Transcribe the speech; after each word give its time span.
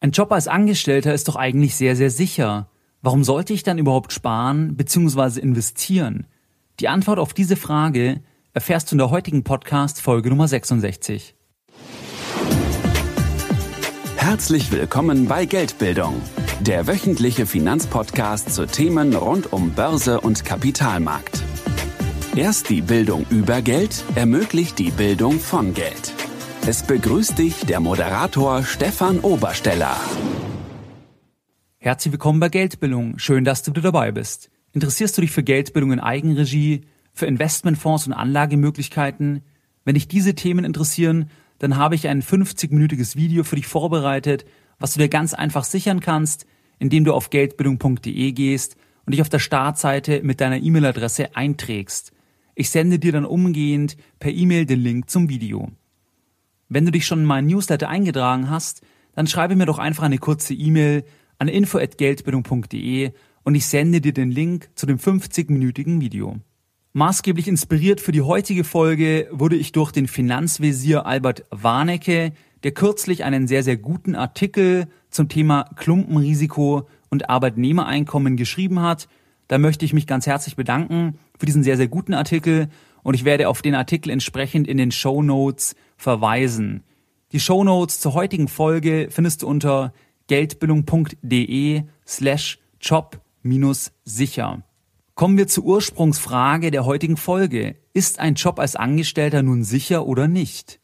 Ein 0.00 0.12
Job 0.12 0.30
als 0.30 0.46
Angestellter 0.46 1.12
ist 1.12 1.26
doch 1.26 1.34
eigentlich 1.34 1.74
sehr, 1.74 1.96
sehr 1.96 2.10
sicher. 2.10 2.68
Warum 3.02 3.24
sollte 3.24 3.52
ich 3.52 3.64
dann 3.64 3.78
überhaupt 3.78 4.12
sparen 4.12 4.76
bzw. 4.76 5.40
investieren? 5.40 6.28
Die 6.78 6.86
Antwort 6.86 7.18
auf 7.18 7.34
diese 7.34 7.56
Frage 7.56 8.20
erfährst 8.52 8.90
du 8.90 8.94
in 8.94 8.98
der 8.98 9.10
heutigen 9.10 9.42
Podcast 9.42 10.00
Folge 10.00 10.28
Nummer 10.28 10.46
66. 10.46 11.34
Herzlich 14.16 14.70
willkommen 14.70 15.26
bei 15.26 15.46
Geldbildung, 15.46 16.22
der 16.60 16.86
wöchentliche 16.86 17.46
Finanzpodcast 17.46 18.54
zu 18.54 18.66
Themen 18.66 19.16
rund 19.16 19.52
um 19.52 19.72
Börse 19.72 20.20
und 20.20 20.44
Kapitalmarkt. 20.44 21.42
Erst 22.36 22.70
die 22.70 22.82
Bildung 22.82 23.26
über 23.30 23.62
Geld 23.62 24.04
ermöglicht 24.14 24.78
die 24.78 24.92
Bildung 24.92 25.40
von 25.40 25.74
Geld. 25.74 26.14
Es 26.68 26.82
begrüßt 26.82 27.38
dich 27.38 27.64
der 27.64 27.80
Moderator 27.80 28.62
Stefan 28.62 29.20
Obersteller. 29.20 29.96
Herzlich 31.78 32.12
willkommen 32.12 32.40
bei 32.40 32.50
Geldbildung. 32.50 33.18
Schön, 33.18 33.46
dass 33.46 33.62
du 33.62 33.70
dabei 33.70 34.12
bist. 34.12 34.50
Interessierst 34.74 35.16
du 35.16 35.22
dich 35.22 35.30
für 35.30 35.42
Geldbildung 35.42 35.92
in 35.92 36.00
Eigenregie, 36.00 36.82
für 37.14 37.24
Investmentfonds 37.24 38.06
und 38.06 38.12
Anlagemöglichkeiten? 38.12 39.44
Wenn 39.86 39.94
dich 39.94 40.08
diese 40.08 40.34
Themen 40.34 40.66
interessieren, 40.66 41.30
dann 41.58 41.78
habe 41.78 41.94
ich 41.94 42.06
ein 42.06 42.20
50-minütiges 42.22 43.16
Video 43.16 43.44
für 43.44 43.56
dich 43.56 43.66
vorbereitet, 43.66 44.44
was 44.78 44.92
du 44.92 44.98
dir 44.98 45.08
ganz 45.08 45.32
einfach 45.32 45.64
sichern 45.64 46.00
kannst, 46.00 46.44
indem 46.78 47.04
du 47.04 47.14
auf 47.14 47.30
geldbildung.de 47.30 48.32
gehst 48.32 48.76
und 49.06 49.12
dich 49.12 49.22
auf 49.22 49.30
der 49.30 49.38
Startseite 49.38 50.20
mit 50.22 50.42
deiner 50.42 50.58
E-Mail-Adresse 50.58 51.34
einträgst. 51.34 52.12
Ich 52.54 52.68
sende 52.68 52.98
dir 52.98 53.12
dann 53.12 53.24
umgehend 53.24 53.96
per 54.18 54.32
E-Mail 54.32 54.66
den 54.66 54.80
Link 54.80 55.08
zum 55.08 55.30
Video. 55.30 55.70
Wenn 56.68 56.84
du 56.84 56.92
dich 56.92 57.06
schon 57.06 57.20
in 57.20 57.24
meinen 57.24 57.46
Newsletter 57.46 57.88
eingetragen 57.88 58.50
hast, 58.50 58.82
dann 59.14 59.26
schreibe 59.26 59.56
mir 59.56 59.66
doch 59.66 59.78
einfach 59.78 60.04
eine 60.04 60.18
kurze 60.18 60.52
E-Mail 60.52 61.04
an 61.38 61.48
info@geldbildung.de 61.48 63.12
und 63.42 63.54
ich 63.54 63.66
sende 63.66 64.00
dir 64.00 64.12
den 64.12 64.30
Link 64.30 64.68
zu 64.74 64.84
dem 64.84 64.98
50-minütigen 64.98 66.00
Video. 66.00 66.36
Maßgeblich 66.92 67.48
inspiriert 67.48 68.00
für 68.00 68.12
die 68.12 68.20
heutige 68.20 68.64
Folge 68.64 69.28
wurde 69.30 69.56
ich 69.56 69.72
durch 69.72 69.92
den 69.92 70.08
Finanzvisier 70.08 71.06
Albert 71.06 71.44
Warnecke, 71.50 72.32
der 72.64 72.72
kürzlich 72.72 73.24
einen 73.24 73.46
sehr, 73.46 73.62
sehr 73.62 73.76
guten 73.76 74.14
Artikel 74.14 74.88
zum 75.10 75.28
Thema 75.28 75.70
Klumpenrisiko 75.76 76.86
und 77.08 77.30
Arbeitnehmereinkommen 77.30 78.36
geschrieben 78.36 78.80
hat. 78.82 79.08
Da 79.46 79.56
möchte 79.56 79.84
ich 79.86 79.94
mich 79.94 80.06
ganz 80.06 80.26
herzlich 80.26 80.56
bedanken 80.56 81.18
für 81.38 81.46
diesen 81.46 81.62
sehr, 81.62 81.78
sehr 81.78 81.88
guten 81.88 82.12
Artikel 82.12 82.68
und 83.02 83.14
ich 83.14 83.24
werde 83.24 83.48
auf 83.48 83.62
den 83.62 83.74
Artikel 83.74 84.10
entsprechend 84.10 84.68
in 84.68 84.76
den 84.76 84.90
Show 84.90 85.22
Notes 85.22 85.74
verweisen. 85.98 86.84
Die 87.32 87.40
Show 87.40 87.62
Notes 87.62 88.00
zur 88.00 88.14
heutigen 88.14 88.48
Folge 88.48 89.08
findest 89.10 89.42
du 89.42 89.48
unter 89.48 89.92
geldbildung.de 90.28 91.82
slash 92.06 92.58
job 92.80 93.20
minus 93.42 93.92
sicher. 94.04 94.62
Kommen 95.14 95.36
wir 95.36 95.48
zur 95.48 95.64
Ursprungsfrage 95.64 96.70
der 96.70 96.86
heutigen 96.86 97.16
Folge. 97.16 97.76
Ist 97.92 98.20
ein 98.20 98.34
Job 98.34 98.58
als 98.58 98.76
Angestellter 98.76 99.42
nun 99.42 99.64
sicher 99.64 100.06
oder 100.06 100.28
nicht? 100.28 100.80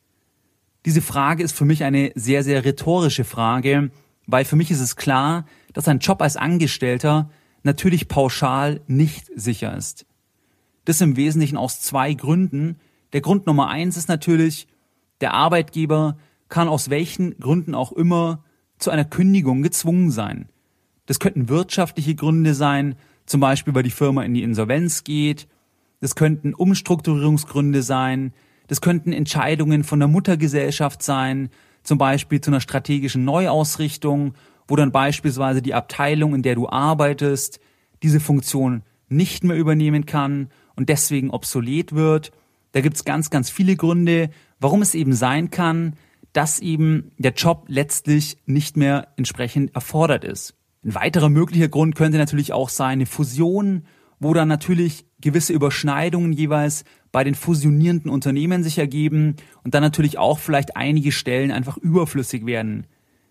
Diese 0.84 1.00
Frage 1.00 1.42
ist 1.42 1.56
für 1.56 1.64
mich 1.64 1.84
eine 1.84 2.12
sehr, 2.14 2.42
sehr 2.42 2.64
rhetorische 2.64 3.24
Frage, 3.24 3.90
weil 4.26 4.44
für 4.44 4.56
mich 4.56 4.70
ist 4.70 4.80
es 4.80 4.96
klar, 4.96 5.46
dass 5.72 5.88
ein 5.88 6.00
Job 6.00 6.20
als 6.20 6.36
Angestellter 6.36 7.30
natürlich 7.62 8.08
pauschal 8.08 8.80
nicht 8.86 9.30
sicher 9.34 9.76
ist. 9.76 10.04
Das 10.84 11.00
im 11.00 11.16
Wesentlichen 11.16 11.56
aus 11.56 11.80
zwei 11.80 12.12
Gründen. 12.12 12.76
Der 13.12 13.20
Grund 13.20 13.46
Nummer 13.46 13.68
eins 13.68 13.96
ist 13.96 14.08
natürlich, 14.08 14.66
der 15.24 15.32
Arbeitgeber 15.32 16.18
kann 16.50 16.68
aus 16.68 16.90
welchen 16.90 17.38
Gründen 17.38 17.74
auch 17.74 17.92
immer 17.92 18.44
zu 18.76 18.90
einer 18.90 19.06
Kündigung 19.06 19.62
gezwungen 19.62 20.10
sein. 20.10 20.50
Das 21.06 21.18
könnten 21.18 21.48
wirtschaftliche 21.48 22.14
Gründe 22.14 22.52
sein, 22.52 22.96
zum 23.24 23.40
Beispiel 23.40 23.74
weil 23.74 23.84
die 23.84 23.90
Firma 23.90 24.22
in 24.22 24.34
die 24.34 24.42
Insolvenz 24.42 25.02
geht. 25.02 25.48
Das 26.02 26.14
könnten 26.14 26.52
Umstrukturierungsgründe 26.52 27.82
sein. 27.82 28.34
Das 28.66 28.82
könnten 28.82 29.14
Entscheidungen 29.14 29.82
von 29.82 29.98
der 29.98 30.08
Muttergesellschaft 30.08 31.02
sein, 31.02 31.48
zum 31.84 31.96
Beispiel 31.96 32.42
zu 32.42 32.50
einer 32.50 32.60
strategischen 32.60 33.24
Neuausrichtung, 33.24 34.34
wo 34.68 34.76
dann 34.76 34.92
beispielsweise 34.92 35.62
die 35.62 35.72
Abteilung, 35.72 36.34
in 36.34 36.42
der 36.42 36.54
du 36.54 36.68
arbeitest, 36.68 37.60
diese 38.02 38.20
Funktion 38.20 38.82
nicht 39.08 39.42
mehr 39.42 39.56
übernehmen 39.56 40.04
kann 40.04 40.50
und 40.76 40.90
deswegen 40.90 41.30
obsolet 41.30 41.94
wird. 41.94 42.30
Da 42.74 42.80
gibt's 42.80 43.04
ganz, 43.04 43.30
ganz 43.30 43.50
viele 43.50 43.76
Gründe, 43.76 44.30
warum 44.58 44.82
es 44.82 44.96
eben 44.96 45.12
sein 45.12 45.52
kann, 45.52 45.94
dass 46.32 46.58
eben 46.58 47.12
der 47.18 47.32
Job 47.32 47.66
letztlich 47.68 48.36
nicht 48.46 48.76
mehr 48.76 49.06
entsprechend 49.16 49.76
erfordert 49.76 50.24
ist. 50.24 50.54
Ein 50.84 50.96
weiterer 50.96 51.28
möglicher 51.28 51.68
Grund 51.68 51.94
könnte 51.94 52.18
natürlich 52.18 52.52
auch 52.52 52.68
sein 52.68 52.94
eine 52.94 53.06
Fusion, 53.06 53.84
wo 54.18 54.34
dann 54.34 54.48
natürlich 54.48 55.06
gewisse 55.20 55.52
Überschneidungen 55.52 56.32
jeweils 56.32 56.82
bei 57.12 57.22
den 57.22 57.36
fusionierenden 57.36 58.10
Unternehmen 58.10 58.64
sich 58.64 58.76
ergeben 58.78 59.36
und 59.62 59.74
dann 59.74 59.82
natürlich 59.84 60.18
auch 60.18 60.40
vielleicht 60.40 60.76
einige 60.76 61.12
Stellen 61.12 61.52
einfach 61.52 61.76
überflüssig 61.76 62.44
werden. 62.44 62.88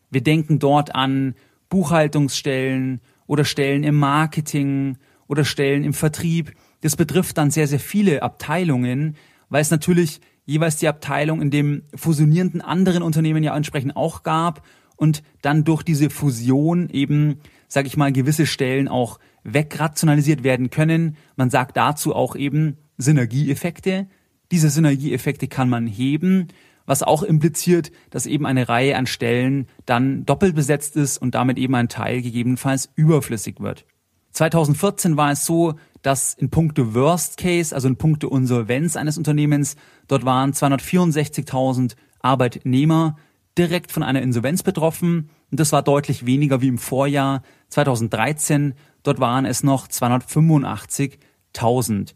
Wir 0.10 0.24
denken 0.24 0.60
dort 0.60 0.96
an 0.96 1.36
Buchhaltungsstellen 1.68 3.02
oder 3.28 3.44
Stellen 3.44 3.84
im 3.84 3.96
Marketing 3.96 4.98
oder 5.28 5.44
Stellen 5.44 5.84
im 5.84 5.94
Vertrieb, 5.94 6.54
das 6.80 6.96
betrifft 6.96 7.38
dann 7.38 7.52
sehr, 7.52 7.68
sehr 7.68 7.80
viele 7.80 8.24
Abteilungen, 8.24 9.16
weil 9.54 9.62
es 9.62 9.70
natürlich 9.70 10.20
jeweils 10.46 10.78
die 10.78 10.88
Abteilung 10.88 11.40
in 11.40 11.52
dem 11.52 11.84
fusionierenden 11.94 12.60
anderen 12.60 13.04
Unternehmen 13.04 13.44
ja 13.44 13.56
entsprechend 13.56 13.96
auch 13.96 14.24
gab 14.24 14.66
und 14.96 15.22
dann 15.44 15.64
durch 15.64 15.84
diese 15.84 16.10
Fusion 16.10 16.90
eben, 16.90 17.40
sage 17.68 17.86
ich 17.86 17.96
mal, 17.96 18.12
gewisse 18.12 18.48
Stellen 18.48 18.88
auch 18.88 19.20
wegrationalisiert 19.44 20.44
werden 20.44 20.72
können. 20.72 21.18
Man 21.36 21.52
sagt 21.52 21.78
dazu 21.78 22.16
auch 22.16 22.36
eben 22.36 22.78
Synergieeffekte. 22.98 24.08
Diese 24.50 24.72
Synergieeffekte 24.72 25.48
kann 25.48 25.70
man 25.70 25.86
heben, 25.86 26.48
was 26.88 27.04
auch 27.04 27.22
impliziert, 27.22 27.92
dass 28.10 28.26
eben 28.26 28.48
eine 28.48 28.68
Reihe 28.70 28.98
an 28.98 29.06
Stellen 29.06 29.68
dann 29.86 30.26
doppelt 30.26 30.56
besetzt 30.56 30.96
ist 30.96 31.20
und 31.20 31.36
damit 31.36 31.60
eben 31.60 31.76
ein 31.76 31.90
Teil 31.90 32.24
gegebenenfalls 32.24 32.90
überflüssig 32.96 33.60
wird. 33.60 33.86
2014 34.32 35.16
war 35.16 35.32
es 35.32 35.46
so, 35.46 35.76
dass 36.04 36.36
in 36.36 36.52
puncto 36.52 36.94
Worst 36.94 37.38
Case, 37.38 37.74
also 37.74 37.88
in 37.88 37.96
puncto 37.96 38.30
Insolvenz 38.36 38.96
eines 38.96 39.18
Unternehmens, 39.18 39.76
dort 40.08 40.26
waren 40.26 40.54
264.000 40.54 41.96
Arbeitnehmer 42.20 43.16
direkt 43.58 43.92
von 43.92 44.04
einer 44.04 44.22
Insolvenz 44.22 44.62
betroffen. 44.64 45.30
Und 45.50 45.60
das 45.60 45.72
war 45.72 45.82
deutlich 45.82 46.28
weniger 46.28 46.62
wie 46.62 46.68
im 46.68 46.78
Vorjahr 46.78 47.42
2013. 47.70 48.76
Dort 49.04 49.20
waren 49.20 49.46
es 49.46 49.64
noch 49.64 49.88
285.000. 49.88 52.14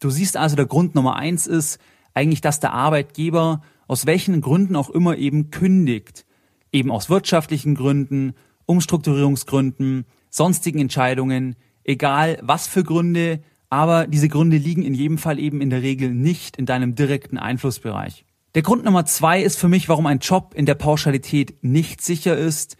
Du 0.00 0.10
siehst 0.10 0.36
also, 0.36 0.56
der 0.56 0.66
Grund 0.66 0.94
Nummer 0.94 1.16
eins 1.16 1.46
ist 1.46 1.78
eigentlich, 2.14 2.40
dass 2.40 2.60
der 2.60 2.72
Arbeitgeber 2.72 3.60
aus 3.86 4.06
welchen 4.06 4.40
Gründen 4.40 4.76
auch 4.76 4.90
immer 4.90 5.16
eben 5.16 5.50
kündigt. 5.50 6.24
Eben 6.72 6.90
aus 6.90 7.10
wirtschaftlichen 7.10 7.74
Gründen, 7.74 8.32
Umstrukturierungsgründen, 8.66 10.06
sonstigen 10.30 10.78
Entscheidungen, 10.78 11.56
egal 11.90 12.38
was 12.42 12.66
für 12.66 12.84
Gründe, 12.84 13.40
aber 13.68 14.06
diese 14.06 14.28
Gründe 14.28 14.56
liegen 14.56 14.82
in 14.82 14.94
jedem 14.94 15.18
Fall 15.18 15.38
eben 15.38 15.60
in 15.60 15.70
der 15.70 15.82
Regel 15.82 16.10
nicht 16.10 16.56
in 16.56 16.66
deinem 16.66 16.94
direkten 16.94 17.38
Einflussbereich. 17.38 18.24
Der 18.54 18.62
Grund 18.62 18.84
Nummer 18.84 19.04
zwei 19.04 19.42
ist 19.42 19.58
für 19.58 19.68
mich, 19.68 19.88
warum 19.88 20.06
ein 20.06 20.18
Job 20.18 20.54
in 20.54 20.66
der 20.66 20.74
Pauschalität 20.74 21.62
nicht 21.62 22.00
sicher 22.00 22.36
ist. 22.36 22.76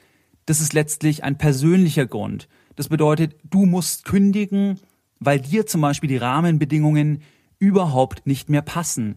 Das 0.46 0.60
ist 0.60 0.72
letztlich 0.72 1.22
ein 1.22 1.38
persönlicher 1.38 2.06
Grund. 2.06 2.48
Das 2.74 2.88
bedeutet, 2.88 3.36
du 3.44 3.66
musst 3.66 4.04
kündigen, 4.04 4.80
weil 5.20 5.40
dir 5.40 5.66
zum 5.66 5.80
Beispiel 5.80 6.08
die 6.08 6.16
Rahmenbedingungen 6.16 7.22
überhaupt 7.58 8.26
nicht 8.26 8.48
mehr 8.48 8.62
passen. 8.62 9.16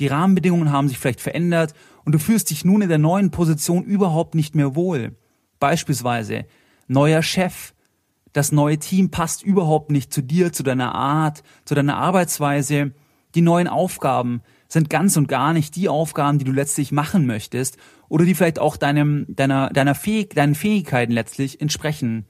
Die 0.00 0.06
Rahmenbedingungen 0.06 0.72
haben 0.72 0.88
sich 0.88 0.98
vielleicht 0.98 1.20
verändert 1.20 1.74
und 2.04 2.12
du 2.12 2.18
fühlst 2.18 2.50
dich 2.50 2.64
nun 2.64 2.82
in 2.82 2.88
der 2.88 2.98
neuen 2.98 3.30
Position 3.30 3.84
überhaupt 3.84 4.34
nicht 4.34 4.56
mehr 4.56 4.74
wohl. 4.74 5.14
Beispielsweise 5.60 6.46
neuer 6.88 7.22
Chef, 7.22 7.74
das 8.32 8.52
neue 8.52 8.78
Team 8.78 9.10
passt 9.10 9.42
überhaupt 9.42 9.90
nicht 9.90 10.12
zu 10.12 10.22
dir, 10.22 10.52
zu 10.52 10.62
deiner 10.62 10.94
Art, 10.94 11.42
zu 11.64 11.74
deiner 11.74 11.96
Arbeitsweise. 11.96 12.92
Die 13.34 13.42
neuen 13.42 13.68
Aufgaben 13.68 14.42
sind 14.68 14.90
ganz 14.90 15.16
und 15.16 15.28
gar 15.28 15.52
nicht 15.52 15.76
die 15.76 15.88
Aufgaben, 15.88 16.38
die 16.38 16.44
du 16.44 16.52
letztlich 16.52 16.92
machen 16.92 17.26
möchtest 17.26 17.76
oder 18.08 18.24
die 18.24 18.34
vielleicht 18.34 18.58
auch 18.58 18.76
deinem, 18.76 19.26
deiner, 19.28 19.70
deiner 19.70 19.94
Fähig, 19.94 20.34
deinen 20.34 20.54
Fähigkeiten 20.54 21.12
letztlich 21.12 21.60
entsprechen. 21.60 22.26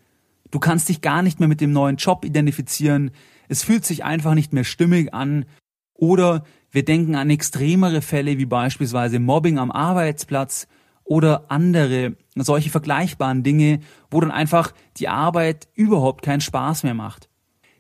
Du 0.50 0.58
kannst 0.58 0.88
dich 0.88 1.00
gar 1.00 1.22
nicht 1.22 1.40
mehr 1.40 1.49
mit 1.49 1.60
dem 1.60 1.72
neuen 1.72 1.96
Job 1.96 2.25
identifizieren. 2.25 3.12
Es 3.49 3.62
fühlt 3.64 3.84
sich 3.84 4.04
einfach 4.04 4.34
nicht 4.34 4.52
mehr 4.52 4.64
stimmig 4.64 5.14
an. 5.14 5.46
Oder 5.94 6.44
wir 6.70 6.84
denken 6.84 7.14
an 7.14 7.31
extremere 7.31 8.02
Fälle 8.02 8.38
wie 8.38 8.46
beispielsweise 8.46 9.19
Mobbing 9.19 9.58
am 9.58 9.70
Arbeitsplatz 9.70 10.66
oder 11.04 11.50
andere 11.50 12.16
solche 12.37 12.70
vergleichbaren 12.70 13.43
Dinge, 13.43 13.81
wo 14.10 14.20
dann 14.20 14.31
einfach 14.31 14.72
die 14.96 15.08
Arbeit 15.08 15.69
überhaupt 15.75 16.25
keinen 16.25 16.40
Spaß 16.40 16.82
mehr 16.84 16.94
macht. 16.94 17.28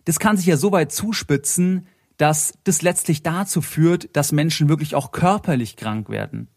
Das 0.04 0.18
kann 0.18 0.36
sich 0.36 0.46
ja 0.46 0.56
so 0.56 0.72
weit 0.72 0.92
zuspitzen, 0.92 1.86
dass 2.16 2.54
das 2.64 2.82
letztlich 2.82 3.22
dazu 3.22 3.62
führt, 3.62 4.14
dass 4.16 4.32
Menschen 4.32 4.68
wirklich 4.68 4.94
auch 4.94 5.12
körperlich 5.12 5.76
krank 5.76 6.08
werden. 6.08 6.48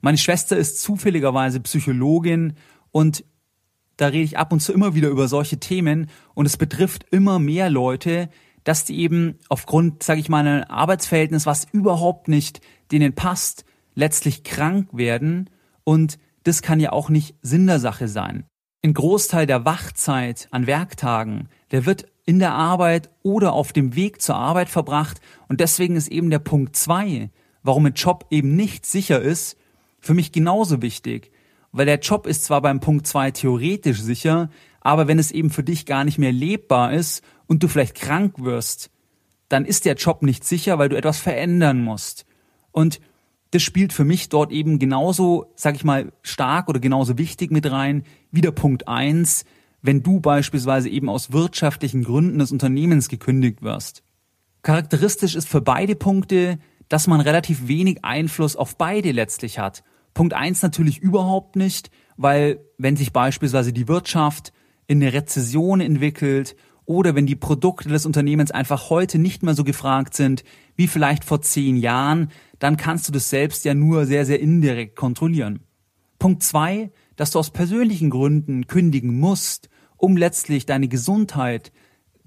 Meine 0.00 0.18
Schwester 0.18 0.56
ist 0.56 0.80
zufälligerweise 0.80 1.60
Psychologin 1.60 2.54
Und 2.90 3.24
da 3.96 4.06
rede 4.06 4.24
ich 4.24 4.38
ab 4.38 4.52
und 4.52 4.60
zu 4.60 4.72
immer 4.72 4.94
wieder 4.94 5.08
über 5.08 5.28
solche 5.28 5.58
Themen 5.58 6.08
und 6.34 6.46
es 6.46 6.56
betrifft 6.56 7.04
immer 7.10 7.38
mehr 7.38 7.68
Leute, 7.68 8.30
dass 8.64 8.84
die 8.84 9.00
eben 9.00 9.38
aufgrund, 9.48 10.02
sage 10.02 10.20
ich 10.20 10.28
mal, 10.28 10.46
ein 10.46 10.64
Arbeitsverhältnis, 10.64 11.46
was 11.46 11.66
überhaupt 11.72 12.28
nicht 12.28 12.60
denen 12.92 13.14
passt, 13.14 13.64
letztlich 13.94 14.44
krank 14.44 14.88
werden 14.92 15.50
und 15.88 16.18
das 16.44 16.60
kann 16.60 16.80
ja 16.80 16.92
auch 16.92 17.08
nicht 17.08 17.34
Sinn 17.40 17.66
der 17.66 17.78
Sache 17.78 18.08
sein. 18.08 18.44
Ein 18.84 18.92
Großteil 18.92 19.46
der 19.46 19.64
Wachzeit 19.64 20.46
an 20.50 20.66
Werktagen, 20.66 21.48
der 21.70 21.86
wird 21.86 22.04
in 22.26 22.40
der 22.40 22.52
Arbeit 22.52 23.08
oder 23.22 23.54
auf 23.54 23.72
dem 23.72 23.96
Weg 23.96 24.20
zur 24.20 24.36
Arbeit 24.36 24.68
verbracht 24.68 25.18
und 25.48 25.60
deswegen 25.60 25.96
ist 25.96 26.08
eben 26.08 26.28
der 26.28 26.40
Punkt 26.40 26.76
zwei, 26.76 27.30
warum 27.62 27.86
ein 27.86 27.94
Job 27.94 28.26
eben 28.28 28.54
nicht 28.54 28.84
sicher 28.84 29.22
ist, 29.22 29.56
für 29.98 30.12
mich 30.12 30.30
genauso 30.30 30.82
wichtig, 30.82 31.32
weil 31.72 31.86
der 31.86 32.00
Job 32.00 32.26
ist 32.26 32.44
zwar 32.44 32.60
beim 32.60 32.80
Punkt 32.80 33.06
zwei 33.06 33.30
theoretisch 33.30 34.02
sicher, 34.02 34.50
aber 34.82 35.08
wenn 35.08 35.18
es 35.18 35.32
eben 35.32 35.48
für 35.48 35.62
dich 35.62 35.86
gar 35.86 36.04
nicht 36.04 36.18
mehr 36.18 36.32
lebbar 36.32 36.92
ist 36.92 37.22
und 37.46 37.62
du 37.62 37.68
vielleicht 37.68 37.94
krank 37.94 38.34
wirst, 38.36 38.90
dann 39.48 39.64
ist 39.64 39.86
der 39.86 39.94
Job 39.94 40.20
nicht 40.20 40.44
sicher, 40.44 40.78
weil 40.78 40.90
du 40.90 40.98
etwas 40.98 41.18
verändern 41.18 41.82
musst. 41.82 42.26
Und 42.72 43.00
das 43.50 43.62
spielt 43.62 43.92
für 43.92 44.04
mich 44.04 44.28
dort 44.28 44.52
eben 44.52 44.78
genauso, 44.78 45.52
sag 45.56 45.74
ich 45.74 45.84
mal, 45.84 46.12
stark 46.22 46.68
oder 46.68 46.80
genauso 46.80 47.18
wichtig 47.18 47.50
mit 47.50 47.70
rein 47.70 48.04
wie 48.30 48.40
der 48.40 48.50
Punkt 48.50 48.88
eins, 48.88 49.44
wenn 49.80 50.02
du 50.02 50.20
beispielsweise 50.20 50.88
eben 50.88 51.08
aus 51.08 51.32
wirtschaftlichen 51.32 52.04
Gründen 52.04 52.38
des 52.38 52.52
Unternehmens 52.52 53.08
gekündigt 53.08 53.62
wirst. 53.62 54.02
Charakteristisch 54.62 55.34
ist 55.34 55.48
für 55.48 55.60
beide 55.60 55.94
Punkte, 55.94 56.58
dass 56.88 57.06
man 57.06 57.20
relativ 57.20 57.68
wenig 57.68 58.04
Einfluss 58.04 58.56
auf 58.56 58.76
beide 58.76 59.12
letztlich 59.12 59.58
hat. 59.58 59.84
Punkt 60.14 60.34
eins 60.34 60.62
natürlich 60.62 60.98
überhaupt 60.98 61.56
nicht, 61.56 61.90
weil 62.16 62.60
wenn 62.76 62.96
sich 62.96 63.12
beispielsweise 63.12 63.72
die 63.72 63.88
Wirtschaft 63.88 64.52
in 64.86 65.02
eine 65.02 65.12
Rezession 65.12 65.80
entwickelt 65.80 66.56
oder 66.88 67.14
wenn 67.14 67.26
die 67.26 67.36
Produkte 67.36 67.90
des 67.90 68.06
Unternehmens 68.06 68.50
einfach 68.50 68.88
heute 68.88 69.18
nicht 69.18 69.42
mehr 69.42 69.52
so 69.52 69.62
gefragt 69.62 70.14
sind 70.14 70.42
wie 70.74 70.88
vielleicht 70.88 71.22
vor 71.22 71.42
zehn 71.42 71.76
Jahren, 71.76 72.30
dann 72.58 72.78
kannst 72.78 73.06
du 73.06 73.12
das 73.12 73.28
selbst 73.28 73.66
ja 73.66 73.74
nur 73.74 74.06
sehr, 74.06 74.24
sehr 74.24 74.40
indirekt 74.40 74.96
kontrollieren. 74.96 75.60
Punkt 76.18 76.42
zwei, 76.42 76.90
dass 77.16 77.30
du 77.30 77.40
aus 77.40 77.50
persönlichen 77.50 78.08
Gründen 78.08 78.66
kündigen 78.68 79.20
musst, 79.20 79.68
um 79.98 80.16
letztlich 80.16 80.64
deine 80.64 80.88
Gesundheit, 80.88 81.72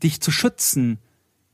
dich 0.04 0.22
zu 0.22 0.30
schützen, 0.30 1.00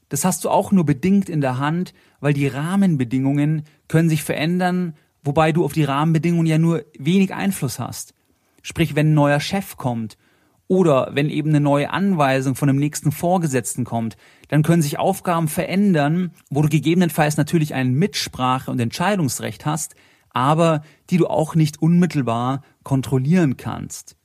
das 0.10 0.26
hast 0.26 0.44
du 0.44 0.50
auch 0.50 0.74
nur 0.74 0.86
bedingt 0.86 1.30
in 1.30 1.40
der 1.40 1.60
Hand, 1.60 1.94
weil 2.20 2.34
die 2.34 2.48
Rahmenbedingungen 2.48 3.64
können 3.88 4.10
sich 4.10 4.24
verändern, 4.24 4.96
wobei 5.24 5.54
du 5.54 5.64
auf 5.64 5.72
die 5.72 5.86
Rahmenbedingungen 5.86 6.46
ja 6.46 6.58
nur 6.58 6.84
wenig 6.98 7.34
Einfluss 7.34 7.80
hast. 7.80 8.14
Sprich, 8.64 8.96
wenn 8.96 9.12
ein 9.12 9.16
neuer 9.16 9.40
Chef 9.40 9.78
kommt 9.78 10.18
oder 10.68 11.10
wenn 11.14 11.30
eben 11.30 11.50
eine 11.50 11.62
neue 11.62 11.92
Anweisung 11.92 12.56
von 12.56 12.70
einem 12.70 12.80
nächsten 12.80 13.12
Vorgesetzten 13.12 13.86
kommt, 13.86 14.18
dann 14.50 14.64
können 14.64 14.82
sich 14.82 15.00
Aufgaben 15.00 15.48
verändern, 15.48 16.32
wo 16.50 16.62
du 16.62 16.70
gegebenenfalls 16.70 17.38
natürlich 17.38 17.74
ein 17.74 17.94
Mitsprache- 17.94 18.72
und 18.72 18.80
Entscheidungsrecht 18.80 19.66
hast, 19.66 19.96
aber 20.30 20.82
die 21.10 21.18
du 21.18 21.28
auch 21.28 21.56
nicht 21.56 21.82
unmittelbar 21.82 22.62
kontrollieren 22.84 23.58
kannst. 23.58 24.16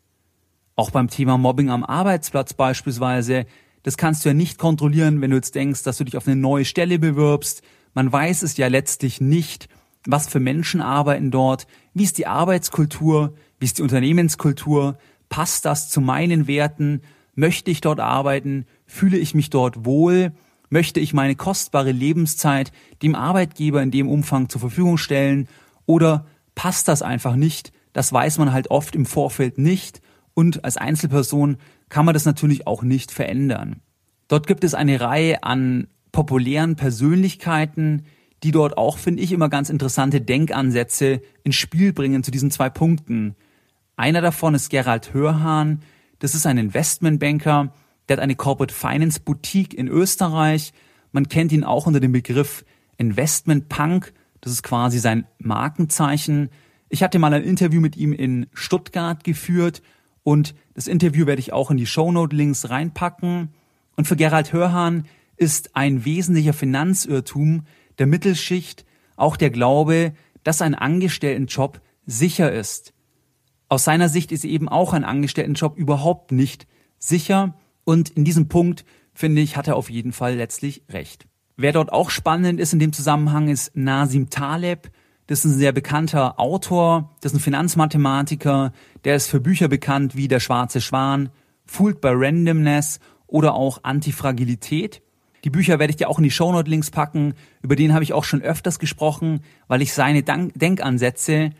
Auch 0.74 0.90
beim 0.90 1.08
Thema 1.08 1.38
Mobbing 1.38 1.70
am 1.70 1.84
Arbeitsplatz 1.84 2.54
beispielsweise, 2.54 3.46
das 3.82 3.96
kannst 3.96 4.24
du 4.24 4.30
ja 4.30 4.34
nicht 4.34 4.58
kontrollieren, 4.58 5.20
wenn 5.20 5.30
du 5.30 5.36
jetzt 5.36 5.54
denkst, 5.54 5.82
dass 5.84 5.98
du 5.98 6.04
dich 6.04 6.16
auf 6.16 6.26
eine 6.26 6.36
neue 6.36 6.64
Stelle 6.64 6.98
bewirbst. 6.98 7.62
Man 7.94 8.10
weiß 8.10 8.42
es 8.42 8.56
ja 8.56 8.68
letztlich 8.68 9.20
nicht, 9.20 9.68
was 10.06 10.26
für 10.26 10.40
Menschen 10.40 10.80
arbeiten 10.80 11.30
dort, 11.30 11.66
wie 11.94 12.04
ist 12.04 12.18
die 12.18 12.26
Arbeitskultur, 12.26 13.34
wie 13.58 13.66
ist 13.66 13.78
die 13.78 13.82
Unternehmenskultur, 13.82 14.98
Passt 15.32 15.64
das 15.64 15.88
zu 15.88 16.02
meinen 16.02 16.46
Werten? 16.46 17.00
Möchte 17.34 17.70
ich 17.70 17.80
dort 17.80 18.00
arbeiten? 18.00 18.66
Fühle 18.84 19.16
ich 19.16 19.34
mich 19.34 19.48
dort 19.48 19.86
wohl? 19.86 20.32
Möchte 20.68 21.00
ich 21.00 21.14
meine 21.14 21.36
kostbare 21.36 21.90
Lebenszeit 21.90 22.70
dem 23.00 23.14
Arbeitgeber 23.14 23.82
in 23.82 23.90
dem 23.90 24.10
Umfang 24.10 24.50
zur 24.50 24.60
Verfügung 24.60 24.98
stellen? 24.98 25.48
Oder 25.86 26.26
passt 26.54 26.86
das 26.86 27.00
einfach 27.00 27.34
nicht? 27.34 27.72
Das 27.94 28.12
weiß 28.12 28.36
man 28.36 28.52
halt 28.52 28.70
oft 28.70 28.94
im 28.94 29.06
Vorfeld 29.06 29.56
nicht. 29.56 30.02
Und 30.34 30.66
als 30.66 30.76
Einzelperson 30.76 31.56
kann 31.88 32.04
man 32.04 32.12
das 32.12 32.26
natürlich 32.26 32.66
auch 32.66 32.82
nicht 32.82 33.10
verändern. 33.10 33.80
Dort 34.28 34.46
gibt 34.46 34.64
es 34.64 34.74
eine 34.74 35.00
Reihe 35.00 35.42
an 35.44 35.86
populären 36.12 36.76
Persönlichkeiten, 36.76 38.04
die 38.42 38.50
dort 38.50 38.76
auch, 38.76 38.98
finde 38.98 39.22
ich, 39.22 39.32
immer 39.32 39.48
ganz 39.48 39.70
interessante 39.70 40.20
Denkansätze 40.20 41.22
ins 41.42 41.56
Spiel 41.56 41.94
bringen 41.94 42.22
zu 42.22 42.30
diesen 42.30 42.50
zwei 42.50 42.68
Punkten. 42.68 43.34
Einer 44.02 44.20
davon 44.20 44.56
ist 44.56 44.68
Gerald 44.68 45.14
Hörhahn. 45.14 45.78
Das 46.18 46.34
ist 46.34 46.44
ein 46.44 46.58
Investmentbanker. 46.58 47.72
Der 48.08 48.16
hat 48.16 48.20
eine 48.20 48.34
Corporate 48.34 48.74
Finance 48.74 49.20
Boutique 49.20 49.74
in 49.74 49.86
Österreich. 49.86 50.72
Man 51.12 51.28
kennt 51.28 51.52
ihn 51.52 51.62
auch 51.62 51.86
unter 51.86 52.00
dem 52.00 52.10
Begriff 52.10 52.64
Investment 52.98 53.68
Punk. 53.68 54.12
Das 54.40 54.52
ist 54.52 54.64
quasi 54.64 54.98
sein 54.98 55.28
Markenzeichen. 55.38 56.50
Ich 56.88 57.04
hatte 57.04 57.20
mal 57.20 57.32
ein 57.32 57.44
Interview 57.44 57.80
mit 57.80 57.96
ihm 57.96 58.12
in 58.12 58.48
Stuttgart 58.52 59.22
geführt 59.22 59.82
und 60.24 60.56
das 60.74 60.88
Interview 60.88 61.26
werde 61.26 61.38
ich 61.38 61.52
auch 61.52 61.70
in 61.70 61.76
die 61.76 61.86
Shownote-Links 61.86 62.70
reinpacken. 62.70 63.50
Und 63.94 64.08
für 64.08 64.16
Gerald 64.16 64.52
Hörhahn 64.52 65.06
ist 65.36 65.76
ein 65.76 66.04
wesentlicher 66.04 66.54
Finanzirrtum 66.54 67.66
der 68.00 68.08
Mittelschicht 68.08 68.84
auch 69.14 69.36
der 69.36 69.50
Glaube, 69.50 70.12
dass 70.42 70.60
ein 70.60 70.74
Angestelltenjob 70.74 71.80
sicher 72.04 72.50
ist. 72.50 72.94
Aus 73.72 73.84
seiner 73.84 74.10
Sicht 74.10 74.32
ist 74.32 74.44
eben 74.44 74.68
auch 74.68 74.92
ein 74.92 75.02
Angestelltenjob 75.02 75.78
überhaupt 75.78 76.30
nicht 76.30 76.66
sicher 76.98 77.54
und 77.84 78.10
in 78.10 78.22
diesem 78.22 78.46
Punkt, 78.48 78.84
finde 79.14 79.40
ich, 79.40 79.56
hat 79.56 79.66
er 79.66 79.76
auf 79.76 79.88
jeden 79.88 80.12
Fall 80.12 80.34
letztlich 80.34 80.82
recht. 80.90 81.26
Wer 81.56 81.72
dort 81.72 81.90
auch 81.90 82.10
spannend 82.10 82.60
ist 82.60 82.74
in 82.74 82.80
dem 82.80 82.92
Zusammenhang 82.92 83.48
ist 83.48 83.74
Nasim 83.74 84.28
Taleb. 84.28 84.90
Das 85.26 85.38
ist 85.38 85.52
ein 85.52 85.58
sehr 85.58 85.72
bekannter 85.72 86.38
Autor, 86.38 87.14
das 87.22 87.32
ist 87.32 87.38
ein 87.38 87.42
Finanzmathematiker, 87.42 88.74
der 89.04 89.16
ist 89.16 89.28
für 89.28 89.40
Bücher 89.40 89.68
bekannt 89.68 90.16
wie 90.16 90.28
Der 90.28 90.40
schwarze 90.40 90.82
Schwan, 90.82 91.30
Fooled 91.64 92.02
by 92.02 92.10
Randomness 92.12 93.00
oder 93.26 93.54
auch 93.54 93.84
Antifragilität. 93.84 95.00
Die 95.44 95.50
Bücher 95.50 95.78
werde 95.78 95.92
ich 95.92 95.96
dir 95.96 96.10
auch 96.10 96.18
in 96.18 96.24
die 96.24 96.30
Shownote-Links 96.30 96.90
packen. 96.90 97.32
Über 97.62 97.74
den 97.74 97.94
habe 97.94 98.04
ich 98.04 98.12
auch 98.12 98.24
schon 98.24 98.42
öfters 98.42 98.78
gesprochen, 98.78 99.40
weil 99.66 99.80
ich 99.80 99.94
seine 99.94 100.22
Denkansätze 100.22 101.52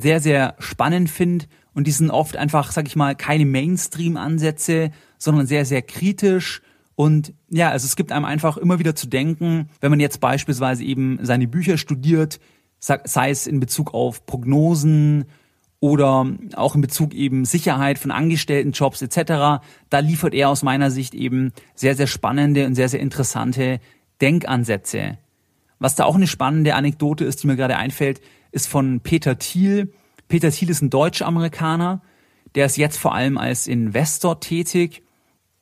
sehr, 0.00 0.20
sehr 0.20 0.54
spannend 0.58 1.10
finde. 1.10 1.46
Und 1.74 1.86
die 1.86 1.92
sind 1.92 2.10
oft 2.10 2.36
einfach, 2.36 2.72
sag 2.72 2.86
ich 2.86 2.96
mal, 2.96 3.14
keine 3.14 3.46
Mainstream-Ansätze, 3.46 4.90
sondern 5.18 5.46
sehr, 5.46 5.64
sehr 5.64 5.82
kritisch. 5.82 6.62
Und 6.94 7.32
ja, 7.48 7.70
also 7.70 7.86
es 7.86 7.94
gibt 7.94 8.10
einem 8.10 8.24
einfach 8.24 8.56
immer 8.56 8.80
wieder 8.80 8.96
zu 8.96 9.06
denken, 9.06 9.68
wenn 9.80 9.90
man 9.90 10.00
jetzt 10.00 10.20
beispielsweise 10.20 10.82
eben 10.82 11.18
seine 11.22 11.46
Bücher 11.46 11.78
studiert, 11.78 12.40
sei 12.80 13.30
es 13.30 13.46
in 13.46 13.60
Bezug 13.60 13.94
auf 13.94 14.26
Prognosen 14.26 15.26
oder 15.80 16.26
auch 16.56 16.74
in 16.74 16.80
Bezug 16.80 17.14
eben 17.14 17.44
Sicherheit 17.44 17.98
von 17.98 18.10
Angestelltenjobs 18.10 19.02
etc. 19.02 19.62
Da 19.90 19.98
liefert 20.00 20.34
er 20.34 20.48
aus 20.48 20.62
meiner 20.62 20.90
Sicht 20.90 21.14
eben 21.14 21.52
sehr, 21.74 21.94
sehr 21.94 22.08
spannende 22.08 22.66
und 22.66 22.74
sehr, 22.74 22.88
sehr 22.88 23.00
interessante 23.00 23.78
Denkansätze. 24.20 25.18
Was 25.78 25.94
da 25.94 26.04
auch 26.04 26.16
eine 26.16 26.26
spannende 26.26 26.74
Anekdote 26.74 27.24
ist, 27.24 27.42
die 27.42 27.46
mir 27.46 27.56
gerade 27.56 27.76
einfällt, 27.76 28.20
ist 28.50 28.68
von 28.68 29.00
Peter 29.00 29.38
Thiel. 29.38 29.92
Peter 30.28 30.50
Thiel 30.50 30.70
ist 30.70 30.82
ein 30.82 30.90
Deutsch-Amerikaner, 30.90 32.02
der 32.54 32.66
ist 32.66 32.76
jetzt 32.76 32.98
vor 32.98 33.14
allem 33.14 33.38
als 33.38 33.66
Investor 33.66 34.40
tätig 34.40 35.02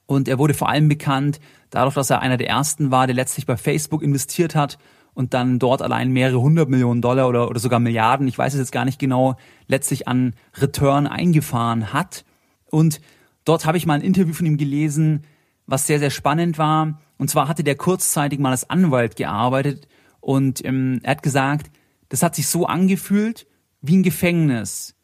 und 0.06 0.28
er 0.28 0.38
wurde 0.38 0.54
vor 0.54 0.68
allem 0.68 0.88
bekannt 0.88 1.40
dadurch, 1.70 1.94
dass 1.94 2.10
er 2.10 2.20
einer 2.20 2.36
der 2.36 2.48
ersten 2.48 2.90
war, 2.90 3.06
der 3.06 3.16
letztlich 3.16 3.46
bei 3.46 3.56
Facebook 3.56 4.02
investiert 4.02 4.54
hat 4.54 4.78
und 5.14 5.34
dann 5.34 5.58
dort 5.58 5.82
allein 5.82 6.10
mehrere 6.10 6.40
hundert 6.40 6.68
Millionen 6.68 7.02
Dollar 7.02 7.28
oder, 7.28 7.48
oder 7.48 7.58
sogar 7.58 7.80
Milliarden, 7.80 8.28
ich 8.28 8.38
weiß 8.38 8.54
es 8.54 8.60
jetzt 8.60 8.72
gar 8.72 8.84
nicht 8.84 8.98
genau, 8.98 9.36
letztlich 9.66 10.06
an 10.06 10.34
Return 10.58 11.06
eingefahren 11.06 11.92
hat. 11.92 12.24
Und 12.70 13.00
dort 13.44 13.64
habe 13.64 13.78
ich 13.78 13.86
mal 13.86 13.94
ein 13.94 14.02
Interview 14.02 14.34
von 14.34 14.46
ihm 14.46 14.58
gelesen, 14.58 15.24
was 15.66 15.86
sehr, 15.86 15.98
sehr 15.98 16.10
spannend 16.10 16.58
war. 16.58 17.00
Und 17.18 17.30
zwar 17.30 17.48
hatte 17.48 17.64
der 17.64 17.76
kurzzeitig 17.76 18.38
mal 18.38 18.50
als 18.50 18.68
Anwalt 18.68 19.16
gearbeitet 19.16 19.88
und 20.20 20.64
ähm, 20.64 21.00
er 21.02 21.12
hat 21.12 21.22
gesagt, 21.22 21.70
das 22.08 22.22
hat 22.22 22.34
sich 22.34 22.46
so 22.46 22.66
angefühlt 22.66 23.46
wie 23.80 23.96
ein 23.96 24.02
Gefängnis. 24.02 24.94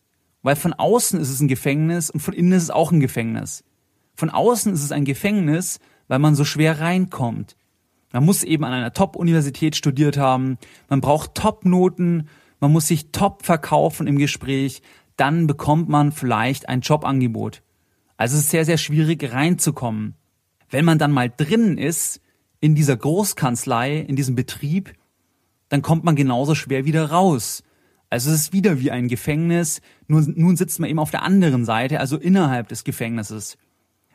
Weil 0.43 0.57
von 0.57 0.73
außen 0.73 1.21
ist 1.21 1.31
es 1.31 1.41
ein 1.41 1.49
Gefängnis 1.49 2.11
und 2.11 2.21
von 2.21 2.35
innen 2.35 2.53
ist 2.53 2.65
es 2.65 2.71
auch 2.71 2.93
ein 2.93 3.01
Gefängnis. 3.01 3.65
Von 4.15 4.31
außen 4.31 4.73
ist 4.73 4.83
es 4.83 4.93
ein 4.93 5.05
Gefängnis, 5.05 5.79
weil 6.09 6.19
man 6.19 6.35
so 6.35 6.45
schwer 6.45 6.81
reinkommt. 6.81 7.57
Man 8.13 8.25
muss 8.25 8.45
eben 8.45 8.65
an 8.65 8.73
einer 8.73 8.93
Top-Universität 8.93 9.77
studiert 9.77 10.19
haben, 10.19 10.59
man 10.89 11.01
braucht 11.01 11.35
Top-Noten, 11.35 12.29
man 12.61 12.73
muss 12.73 12.89
sich 12.89 13.11
top 13.11 13.45
verkaufen 13.45 14.07
im 14.07 14.19
Gespräch, 14.19 14.83
dann 15.17 15.47
bekommt 15.47 15.89
man 15.89 16.13
vielleicht 16.13 16.69
ein 16.69 16.83
Jobangebot. 16.83 17.63
Also 18.17 18.37
es 18.37 18.43
ist 18.43 18.51
sehr, 18.51 18.65
sehr 18.65 18.79
schwierig 18.79 19.33
reinzukommen. 19.33 20.15
Wenn 20.69 20.85
man 20.85 20.99
dann 20.99 21.13
mal 21.13 21.33
drinnen 21.35 21.79
ist, 21.79 22.21
in 22.61 22.75
dieser 22.75 22.97
Großkanzlei, 22.97 23.99
in 23.99 24.15
diesem 24.15 24.37
Betrieb, 24.37 24.93
dann 25.73 25.81
kommt 25.81 26.05
man 26.05 26.17
genauso 26.17 26.55
schwer 26.55 26.85
wieder 26.85 27.11
raus. 27.11 27.63
Also 28.11 28.31
es 28.31 28.41
ist 28.43 28.53
wieder 28.53 28.79
wie 28.79 28.91
ein 28.91 29.09
Gefängnis, 29.09 29.81
nur 30.07 30.21
nun 30.21 30.55
sitzt 30.55 30.79
man 30.81 30.91
eben 30.91 30.99
auf 30.99 31.11
der 31.11 31.23
anderen 31.23 31.65
Seite, 31.65 31.99
also 31.99 32.19
innerhalb 32.19 32.69
des 32.69 32.85
Gefängnisses. 32.85 33.57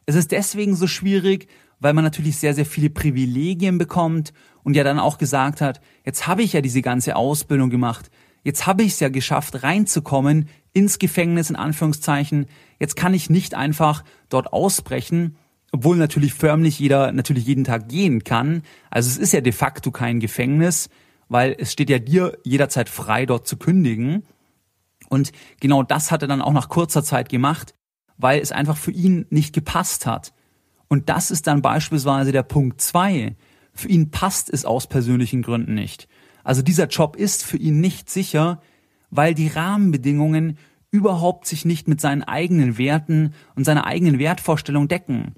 Es 0.06 0.14
ist 0.14 0.32
deswegen 0.32 0.76
so 0.76 0.86
schwierig, 0.86 1.48
weil 1.80 1.96
man 1.96 2.04
natürlich 2.04 2.38
sehr, 2.38 2.54
sehr 2.54 2.68
viele 2.68 2.92
Privilegien 2.92 3.80
bekommt 3.80 4.34
und 4.64 4.76
ja 4.76 4.84
dann 4.84 5.00
auch 5.00 5.18
gesagt 5.18 5.60
hat, 5.60 5.82
jetzt 6.06 6.28
habe 6.28 6.44
ich 6.44 6.54
ja 6.54 6.62
diese 6.62 6.84
ganze 6.84 7.16
Ausbildung 7.16 7.72
gemacht, 7.72 8.12
jetzt 8.44 8.68
habe 8.68 8.84
ich 8.84 8.90
es 8.90 9.00
ja 9.00 9.10
geschafft, 9.10 9.64
reinzukommen 9.64 10.50
ins 10.74 11.00
Gefängnis 11.00 11.50
in 11.50 11.56
Anführungszeichen, 11.56 12.46
jetzt 12.80 12.96
kann 12.96 13.16
ich 13.16 13.32
nicht 13.32 13.56
einfach 13.56 14.04
dort 14.30 14.54
ausbrechen, 14.54 15.38
obwohl 15.72 15.98
natürlich 15.98 16.36
förmlich 16.36 16.78
jeder 16.78 17.12
natürlich 17.14 17.48
jeden 17.48 17.64
Tag 17.64 17.90
gehen 17.90 18.24
kann. 18.24 18.62
Also 18.92 19.10
es 19.10 19.18
ist 19.18 19.34
ja 19.34 19.42
de 19.42 19.54
facto 19.54 19.90
kein 19.90 20.20
Gefängnis, 20.20 20.88
weil 21.30 21.56
es 21.58 21.72
steht 21.72 21.90
ja 21.90 22.00
dir 22.00 22.38
jederzeit 22.44 22.90
frei, 22.90 23.26
dort 23.26 23.48
zu 23.48 23.58
kündigen. 23.58 24.24
Und 25.10 25.32
genau 25.60 25.84
das 25.84 26.12
hat 26.12 26.22
er 26.22 26.28
dann 26.28 26.42
auch 26.42 26.54
nach 26.54 26.70
kurzer 26.70 27.04
Zeit 27.04 27.30
gemacht, 27.30 27.74
weil 28.18 28.40
es 28.40 28.52
einfach 28.52 28.78
für 28.78 28.92
ihn 28.92 29.26
nicht 29.30 29.54
gepasst 29.54 30.06
hat. 30.06 30.34
Und 30.88 31.10
das 31.10 31.32
ist 31.32 31.48
dann 31.48 31.62
beispielsweise 31.62 32.32
der 32.32 32.44
Punkt 32.44 32.82
zwei. 32.82 33.36
Für 33.74 33.90
ihn 33.90 34.10
passt 34.12 34.50
es 34.50 34.66
aus 34.66 34.88
persönlichen 34.88 35.42
Gründen 35.42 35.76
nicht. 35.76 36.08
Also 36.44 36.62
dieser 36.62 36.88
Job 36.88 37.16
ist 37.16 37.44
für 37.44 37.58
ihn 37.58 37.82
nicht 37.82 38.10
sicher, 38.10 38.62
weil 39.10 39.34
die 39.34 39.48
Rahmenbedingungen 39.48 40.58
überhaupt 40.92 41.46
sich 41.46 41.66
nicht 41.66 41.88
mit 41.88 42.00
seinen 42.00 42.24
eigenen 42.24 42.78
Werten 42.78 43.34
und 43.56 43.66
seiner 43.66 43.86
eigenen 43.86 44.20
Wertvorstellung 44.20 44.88
decken. 44.88 45.36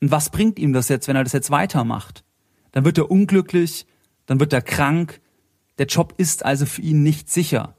Und 0.00 0.10
was 0.10 0.30
bringt 0.30 0.58
ihm 0.58 0.72
das 0.72 0.88
jetzt, 0.88 1.08
wenn 1.08 1.16
er 1.16 1.24
das 1.24 1.32
jetzt 1.32 1.50
weitermacht? 1.50 2.24
Dann 2.72 2.84
wird 2.84 2.98
er 2.98 3.10
unglücklich, 3.10 3.86
dann 4.26 4.40
wird 4.40 4.52
er 4.52 4.62
krank. 4.62 5.19
Der 5.80 5.86
Job 5.86 6.12
ist 6.18 6.44
also 6.44 6.66
für 6.66 6.82
ihn 6.82 7.02
nicht 7.02 7.30
sicher. 7.30 7.74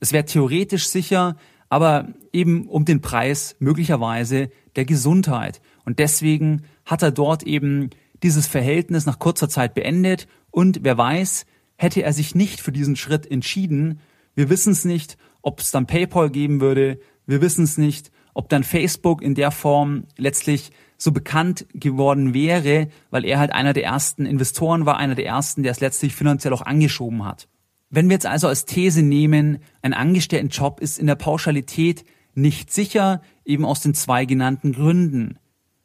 Es 0.00 0.14
wäre 0.14 0.24
theoretisch 0.24 0.88
sicher, 0.88 1.36
aber 1.68 2.08
eben 2.32 2.66
um 2.68 2.86
den 2.86 3.02
Preis 3.02 3.54
möglicherweise 3.58 4.48
der 4.76 4.86
Gesundheit. 4.86 5.60
Und 5.84 5.98
deswegen 5.98 6.62
hat 6.86 7.02
er 7.02 7.10
dort 7.10 7.42
eben 7.42 7.90
dieses 8.22 8.46
Verhältnis 8.46 9.04
nach 9.04 9.18
kurzer 9.18 9.50
Zeit 9.50 9.74
beendet 9.74 10.26
und 10.52 10.84
wer 10.84 10.96
weiß, 10.96 11.44
hätte 11.76 12.02
er 12.02 12.14
sich 12.14 12.34
nicht 12.34 12.62
für 12.62 12.72
diesen 12.72 12.96
Schritt 12.96 13.30
entschieden, 13.30 14.00
wir 14.34 14.48
wissen 14.48 14.72
es 14.72 14.86
nicht, 14.86 15.18
ob 15.42 15.60
es 15.60 15.70
dann 15.70 15.86
PayPal 15.86 16.30
geben 16.30 16.62
würde, 16.62 16.98
wir 17.26 17.42
wissen 17.42 17.64
es 17.64 17.76
nicht, 17.76 18.10
ob 18.32 18.48
dann 18.48 18.64
Facebook 18.64 19.20
in 19.20 19.34
der 19.34 19.50
Form 19.50 20.04
letztlich 20.16 20.72
so 20.96 21.12
bekannt 21.12 21.66
geworden 21.72 22.34
wäre, 22.34 22.88
weil 23.10 23.24
er 23.24 23.38
halt 23.38 23.52
einer 23.52 23.72
der 23.72 23.84
ersten 23.84 24.26
Investoren 24.26 24.86
war, 24.86 24.96
einer 24.96 25.14
der 25.14 25.26
ersten, 25.26 25.62
der 25.62 25.72
es 25.72 25.80
letztlich 25.80 26.14
finanziell 26.14 26.52
auch 26.52 26.62
angeschoben 26.62 27.24
hat. 27.24 27.48
Wenn 27.90 28.08
wir 28.08 28.14
jetzt 28.14 28.26
also 28.26 28.48
als 28.48 28.64
These 28.64 29.02
nehmen, 29.02 29.58
ein 29.82 29.94
Angestelltenjob 29.94 30.80
ist 30.80 30.98
in 30.98 31.06
der 31.06 31.14
Pauschalität 31.14 32.04
nicht 32.34 32.72
sicher, 32.72 33.22
eben 33.44 33.64
aus 33.64 33.80
den 33.80 33.94
zwei 33.94 34.24
genannten 34.24 34.72
Gründen, 34.72 35.38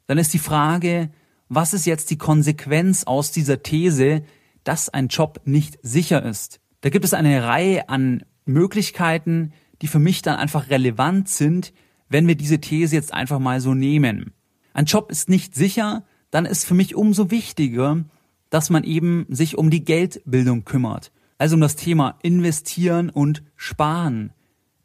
dann 0.06 0.18
ist 0.18 0.34
die 0.34 0.38
Frage, 0.38 1.10
was 1.48 1.74
ist 1.74 1.86
jetzt 1.86 2.10
die 2.10 2.18
Konsequenz 2.18 3.04
aus 3.04 3.32
dieser 3.32 3.62
These, 3.62 4.22
dass 4.64 4.88
ein 4.88 5.08
Job 5.08 5.40
nicht 5.44 5.78
sicher 5.82 6.24
ist? 6.24 6.60
Da 6.80 6.90
gibt 6.90 7.04
es 7.04 7.14
eine 7.14 7.44
Reihe 7.44 7.88
an 7.88 8.24
Möglichkeiten, 8.44 9.52
die 9.82 9.86
für 9.86 9.98
mich 9.98 10.22
dann 10.22 10.36
einfach 10.36 10.70
relevant 10.70 11.28
sind, 11.28 11.72
wenn 12.08 12.26
wir 12.26 12.34
diese 12.34 12.60
These 12.60 12.96
jetzt 12.96 13.14
einfach 13.14 13.38
mal 13.38 13.60
so 13.60 13.74
nehmen. 13.74 14.32
Ein 14.80 14.86
Job 14.86 15.10
ist 15.10 15.28
nicht 15.28 15.54
sicher, 15.54 16.04
dann 16.30 16.46
ist 16.46 16.64
für 16.64 16.72
mich 16.72 16.94
umso 16.94 17.30
wichtiger, 17.30 18.02
dass 18.48 18.70
man 18.70 18.82
eben 18.82 19.26
sich 19.28 19.58
um 19.58 19.68
die 19.68 19.84
Geldbildung 19.84 20.64
kümmert. 20.64 21.12
Also 21.36 21.56
um 21.56 21.60
das 21.60 21.76
Thema 21.76 22.18
investieren 22.22 23.10
und 23.10 23.42
sparen. 23.56 24.32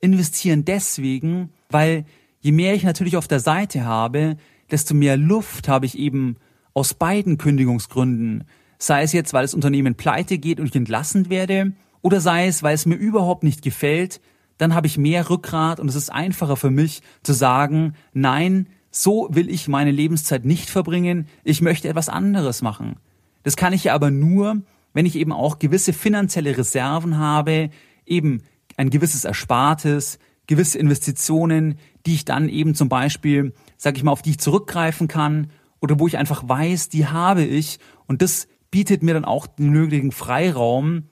Investieren 0.02 0.66
deswegen, 0.66 1.54
weil 1.70 2.04
je 2.42 2.52
mehr 2.52 2.76
ich 2.76 2.84
natürlich 2.84 3.16
auf 3.16 3.30
der 3.30 3.40
Seite 3.40 3.86
habe, 3.86 4.36
desto 4.70 4.94
mehr 4.94 5.16
Luft 5.16 5.70
habe 5.70 5.86
ich 5.86 5.98
eben 5.98 6.36
aus 6.74 6.94
beiden 6.94 7.38
Kündigungsgründen. 7.38 8.44
Sei 8.78 9.02
es 9.02 9.14
jetzt, 9.14 9.32
weil 9.32 9.46
das 9.46 9.54
Unternehmen 9.54 9.96
pleite 9.96 10.40
geht 10.40 10.60
und 10.60 10.66
ich 10.66 10.76
entlassen 10.76 11.30
werde, 11.30 11.72
oder 12.02 12.20
sei 12.20 12.48
es, 12.48 12.64
weil 12.64 12.76
es 12.76 12.86
mir 12.86 12.96
überhaupt 12.96 13.44
nicht 13.44 13.62
gefällt, 13.62 14.20
dann 14.58 14.76
habe 14.76 14.88
ich 14.88 14.98
mehr 14.98 15.30
Rückgrat 15.30 15.80
und 15.80 15.88
es 15.88 15.96
ist 15.96 16.12
einfacher 16.12 16.58
für 16.58 16.70
mich 16.70 17.02
zu 17.24 17.32
sagen, 17.32 17.94
nein, 18.12 18.68
so 18.96 19.28
will 19.30 19.50
ich 19.50 19.68
meine 19.68 19.92
Lebenszeit 19.92 20.46
nicht 20.46 20.70
verbringen, 20.70 21.28
ich 21.44 21.62
möchte 21.62 21.90
etwas 21.90 22.08
anderes 22.08 22.62
machen. 22.62 22.96
Das 23.44 23.58
kann 23.58 23.74
ich 23.74 23.84
ja 23.84 23.94
aber 23.94 24.10
nur, 24.10 24.62
wenn 24.94 25.06
ich 25.06 25.18
eben 25.18 25.34
auch 25.34 25.60
gewisse 25.60 25.92
finanzielle 25.92 26.58
Reserven 26.58 27.18
habe, 27.18 27.70
eben 28.06 28.44
ein 28.78 28.90
gewisses 28.90 29.26
Erspartes, 29.26 30.18
gewisse 30.48 30.80
Investitionen, 30.80 31.78
die 32.06 32.16
ich 32.16 32.26
dann 32.26 32.48
eben 32.48 32.74
zum 32.74 32.88
Beispiel, 32.88 33.54
sag 33.76 33.98
ich 33.98 34.04
mal, 34.04 34.12
auf 34.12 34.22
die 34.22 34.32
ich 34.32 34.40
zurückgreifen 34.40 35.10
kann 35.10 35.52
oder 35.82 36.00
wo 36.00 36.08
ich 36.08 36.18
einfach 36.18 36.48
weiß, 36.48 36.88
die 36.88 37.08
habe 37.08 37.44
ich 37.44 37.80
und 38.08 38.22
das 38.22 38.48
bietet 38.72 39.04
mir 39.04 39.14
dann 39.14 39.26
auch 39.26 39.46
den 39.46 39.72
nötigen 39.72 40.14
Freiraum, 40.14 41.10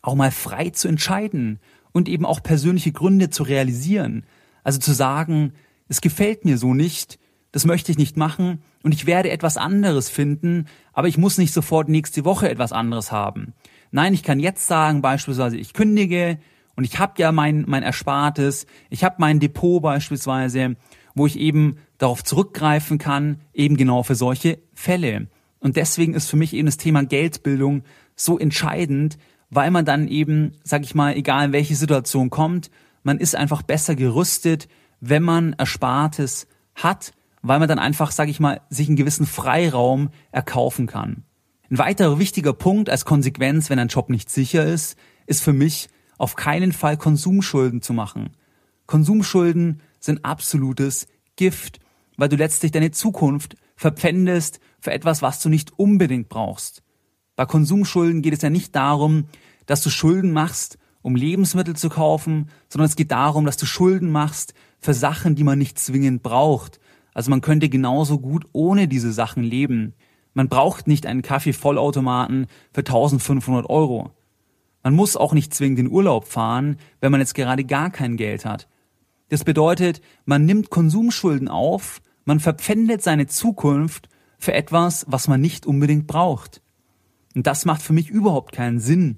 auch 0.00 0.14
mal 0.14 0.30
frei 0.30 0.70
zu 0.70 0.88
entscheiden 0.88 1.60
und 1.92 2.08
eben 2.08 2.24
auch 2.24 2.42
persönliche 2.42 2.92
Gründe 2.92 3.28
zu 3.28 3.42
realisieren. 3.42 4.24
Also 4.64 4.78
zu 4.78 4.92
sagen, 4.92 5.52
es 5.88 6.00
gefällt 6.00 6.44
mir 6.44 6.58
so 6.58 6.74
nicht, 6.74 7.18
das 7.52 7.64
möchte 7.64 7.90
ich 7.90 7.98
nicht 7.98 8.16
machen. 8.16 8.62
Und 8.82 8.92
ich 8.92 9.06
werde 9.06 9.30
etwas 9.30 9.56
anderes 9.56 10.08
finden, 10.08 10.66
aber 10.92 11.08
ich 11.08 11.18
muss 11.18 11.38
nicht 11.38 11.52
sofort 11.52 11.88
nächste 11.88 12.24
Woche 12.24 12.50
etwas 12.50 12.72
anderes 12.72 13.10
haben. 13.10 13.54
Nein, 13.90 14.14
ich 14.14 14.22
kann 14.22 14.38
jetzt 14.38 14.66
sagen, 14.66 15.02
beispielsweise, 15.02 15.56
ich 15.56 15.72
kündige. 15.72 16.38
Und 16.76 16.84
ich 16.84 16.98
habe 16.98 17.14
ja 17.16 17.32
mein, 17.32 17.64
mein 17.66 17.82
Erspartes, 17.82 18.66
ich 18.90 19.02
habe 19.02 19.16
mein 19.18 19.40
Depot 19.40 19.82
beispielsweise, 19.82 20.76
wo 21.14 21.26
ich 21.26 21.38
eben 21.38 21.78
darauf 21.96 22.22
zurückgreifen 22.22 22.98
kann, 22.98 23.40
eben 23.52 23.76
genau 23.76 24.02
für 24.04 24.14
solche 24.14 24.58
Fälle. 24.74 25.26
Und 25.58 25.76
deswegen 25.76 26.14
ist 26.14 26.30
für 26.30 26.36
mich 26.36 26.54
eben 26.54 26.66
das 26.66 26.76
Thema 26.76 27.02
Geldbildung 27.04 27.82
so 28.14 28.38
entscheidend, 28.38 29.18
weil 29.50 29.70
man 29.70 29.84
dann 29.84 30.06
eben, 30.06 30.52
sag 30.62 30.84
ich 30.84 30.94
mal, 30.94 31.16
egal 31.16 31.46
in 31.46 31.52
welche 31.52 31.74
Situation 31.74 32.30
kommt, 32.30 32.70
man 33.02 33.18
ist 33.18 33.34
einfach 33.34 33.62
besser 33.62 33.96
gerüstet, 33.96 34.68
wenn 35.00 35.22
man 35.22 35.54
Erspartes 35.58 36.46
hat, 36.74 37.12
weil 37.42 37.58
man 37.58 37.68
dann 37.68 37.78
einfach, 37.78 38.10
sag 38.10 38.28
ich 38.28 38.40
mal, 38.40 38.60
sich 38.68 38.88
einen 38.88 38.96
gewissen 38.96 39.26
Freiraum 39.26 40.10
erkaufen 40.32 40.86
kann. 40.86 41.24
Ein 41.70 41.78
weiterer 41.78 42.18
wichtiger 42.18 42.52
Punkt 42.52 42.88
als 42.90 43.04
Konsequenz, 43.04 43.70
wenn 43.70 43.78
ein 43.78 43.88
Job 43.88 44.08
nicht 44.10 44.30
sicher 44.30 44.64
ist, 44.64 44.96
ist 45.26 45.42
für 45.42 45.52
mich, 45.52 45.88
auf 46.16 46.34
keinen 46.34 46.72
Fall 46.72 46.96
Konsumschulden 46.96 47.80
zu 47.80 47.92
machen. 47.92 48.30
Konsumschulden 48.86 49.82
sind 50.00 50.24
absolutes 50.24 51.06
Gift, 51.36 51.78
weil 52.16 52.28
du 52.28 52.36
letztlich 52.36 52.72
deine 52.72 52.90
Zukunft 52.90 53.54
verpfändest 53.76 54.58
für 54.80 54.90
etwas, 54.90 55.22
was 55.22 55.40
du 55.40 55.48
nicht 55.48 55.78
unbedingt 55.78 56.28
brauchst. 56.28 56.82
Bei 57.36 57.46
Konsumschulden 57.46 58.22
geht 58.22 58.32
es 58.32 58.42
ja 58.42 58.50
nicht 58.50 58.74
darum, 58.74 59.26
dass 59.66 59.82
du 59.82 59.90
Schulden 59.90 60.32
machst, 60.32 60.78
um 61.02 61.14
Lebensmittel 61.14 61.76
zu 61.76 61.88
kaufen, 61.88 62.50
sondern 62.68 62.86
es 62.86 62.96
geht 62.96 63.12
darum, 63.12 63.44
dass 63.44 63.56
du 63.56 63.66
Schulden 63.66 64.10
machst 64.10 64.54
für 64.80 64.94
Sachen, 64.94 65.34
die 65.34 65.44
man 65.44 65.58
nicht 65.58 65.78
zwingend 65.78 66.22
braucht. 66.22 66.80
Also 67.14 67.30
man 67.30 67.40
könnte 67.40 67.68
genauso 67.68 68.18
gut 68.18 68.46
ohne 68.52 68.88
diese 68.88 69.12
Sachen 69.12 69.42
leben. 69.42 69.94
Man 70.34 70.48
braucht 70.48 70.86
nicht 70.86 71.06
einen 71.06 71.22
Kaffee-Vollautomaten 71.22 72.46
für 72.72 72.80
1500 72.80 73.68
Euro. 73.68 74.10
Man 74.82 74.94
muss 74.94 75.16
auch 75.16 75.34
nicht 75.34 75.52
zwingend 75.52 75.80
in 75.80 75.90
Urlaub 75.90 76.26
fahren, 76.26 76.76
wenn 77.00 77.10
man 77.10 77.20
jetzt 77.20 77.34
gerade 77.34 77.64
gar 77.64 77.90
kein 77.90 78.16
Geld 78.16 78.44
hat. 78.44 78.68
Das 79.28 79.44
bedeutet, 79.44 80.00
man 80.24 80.46
nimmt 80.46 80.70
Konsumschulden 80.70 81.48
auf, 81.48 82.00
man 82.24 82.40
verpfändet 82.40 83.02
seine 83.02 83.26
Zukunft 83.26 84.08
für 84.38 84.54
etwas, 84.54 85.04
was 85.08 85.28
man 85.28 85.40
nicht 85.40 85.66
unbedingt 85.66 86.06
braucht. 86.06 86.62
Und 87.34 87.46
das 87.46 87.64
macht 87.64 87.82
für 87.82 87.92
mich 87.92 88.08
überhaupt 88.08 88.52
keinen 88.52 88.80
Sinn. 88.80 89.16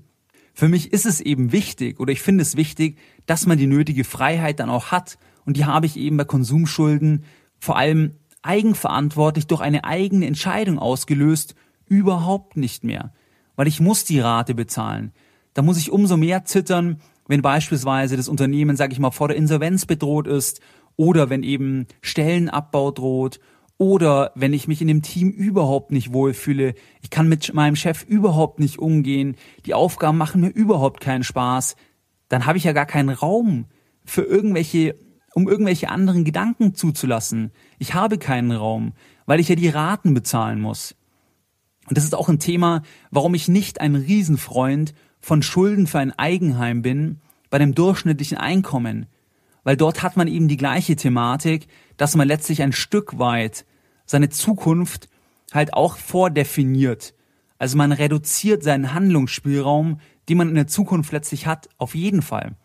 Für 0.54 0.68
mich 0.68 0.92
ist 0.92 1.06
es 1.06 1.20
eben 1.20 1.52
wichtig 1.52 2.00
oder 2.00 2.12
ich 2.12 2.22
finde 2.22 2.42
es 2.42 2.56
wichtig, 2.56 2.98
dass 3.26 3.46
man 3.46 3.58
die 3.58 3.66
nötige 3.66 4.04
Freiheit 4.04 4.60
dann 4.60 4.70
auch 4.70 4.90
hat. 4.90 5.18
Und 5.44 5.56
die 5.56 5.64
habe 5.64 5.86
ich 5.86 5.96
eben 5.96 6.16
bei 6.16 6.24
Konsumschulden 6.24 7.24
vor 7.58 7.76
allem 7.76 8.16
eigenverantwortlich 8.42 9.46
durch 9.46 9.60
eine 9.60 9.84
eigene 9.84 10.26
Entscheidung 10.26 10.78
ausgelöst, 10.78 11.54
überhaupt 11.86 12.56
nicht 12.56 12.84
mehr. 12.84 13.12
Weil 13.56 13.68
ich 13.68 13.80
muss 13.80 14.04
die 14.04 14.20
Rate 14.20 14.54
bezahlen. 14.54 15.12
Da 15.54 15.62
muss 15.62 15.78
ich 15.78 15.90
umso 15.90 16.16
mehr 16.16 16.44
zittern, 16.44 17.00
wenn 17.26 17.42
beispielsweise 17.42 18.16
das 18.16 18.28
Unternehmen, 18.28 18.76
sage 18.76 18.92
ich 18.92 18.98
mal, 18.98 19.10
vor 19.10 19.28
der 19.28 19.36
Insolvenz 19.36 19.86
bedroht 19.86 20.26
ist 20.26 20.60
oder 20.96 21.30
wenn 21.30 21.42
eben 21.42 21.86
Stellenabbau 22.02 22.90
droht 22.90 23.40
oder 23.78 24.32
wenn 24.34 24.52
ich 24.52 24.68
mich 24.68 24.82
in 24.82 24.88
dem 24.88 25.02
Team 25.02 25.30
überhaupt 25.30 25.92
nicht 25.92 26.12
wohlfühle, 26.12 26.74
ich 27.02 27.10
kann 27.10 27.28
mit 27.28 27.54
meinem 27.54 27.76
Chef 27.76 28.04
überhaupt 28.04 28.60
nicht 28.60 28.78
umgehen, 28.78 29.36
die 29.64 29.74
Aufgaben 29.74 30.18
machen 30.18 30.40
mir 30.42 30.50
überhaupt 30.50 31.00
keinen 31.00 31.24
Spaß, 31.24 31.76
dann 32.28 32.46
habe 32.46 32.58
ich 32.58 32.64
ja 32.64 32.72
gar 32.72 32.86
keinen 32.86 33.08
Raum 33.10 33.66
für 34.04 34.22
irgendwelche, 34.22 34.96
um 35.34 35.48
irgendwelche 35.48 35.88
anderen 35.88 36.24
Gedanken 36.24 36.74
zuzulassen. 36.74 37.52
Ich 37.78 37.94
habe 37.94 38.18
keinen 38.18 38.52
Raum, 38.52 38.92
weil 39.26 39.40
ich 39.40 39.48
ja 39.48 39.54
die 39.54 39.68
Raten 39.68 40.14
bezahlen 40.14 40.60
muss. 40.60 40.94
Und 41.88 41.96
das 41.96 42.04
ist 42.04 42.14
auch 42.14 42.28
ein 42.28 42.38
Thema, 42.38 42.82
warum 43.10 43.34
ich 43.34 43.48
nicht 43.48 43.80
ein 43.80 43.94
Riesenfreund 43.94 44.94
von 45.20 45.42
Schulden 45.42 45.86
für 45.86 45.98
ein 45.98 46.16
Eigenheim 46.18 46.82
bin, 46.82 47.20
bei 47.50 47.58
dem 47.58 47.74
durchschnittlichen 47.74 48.38
Einkommen, 48.38 49.06
weil 49.64 49.76
dort 49.76 50.02
hat 50.02 50.16
man 50.16 50.28
eben 50.28 50.48
die 50.48 50.56
gleiche 50.56 50.96
Thematik, 50.96 51.66
dass 51.96 52.16
man 52.16 52.28
letztlich 52.28 52.62
ein 52.62 52.72
Stück 52.72 53.18
weit 53.18 53.66
seine 54.06 54.30
Zukunft 54.30 55.08
halt 55.52 55.74
auch 55.74 55.96
vordefiniert. 55.96 57.14
Also 57.58 57.76
man 57.76 57.92
reduziert 57.92 58.62
seinen 58.62 58.94
Handlungsspielraum, 58.94 60.00
den 60.28 60.38
man 60.38 60.48
in 60.48 60.54
der 60.54 60.66
Zukunft 60.66 61.12
letztlich 61.12 61.46
hat, 61.46 61.68
auf 61.76 61.94
jeden 61.94 62.22
Fall. 62.22 62.56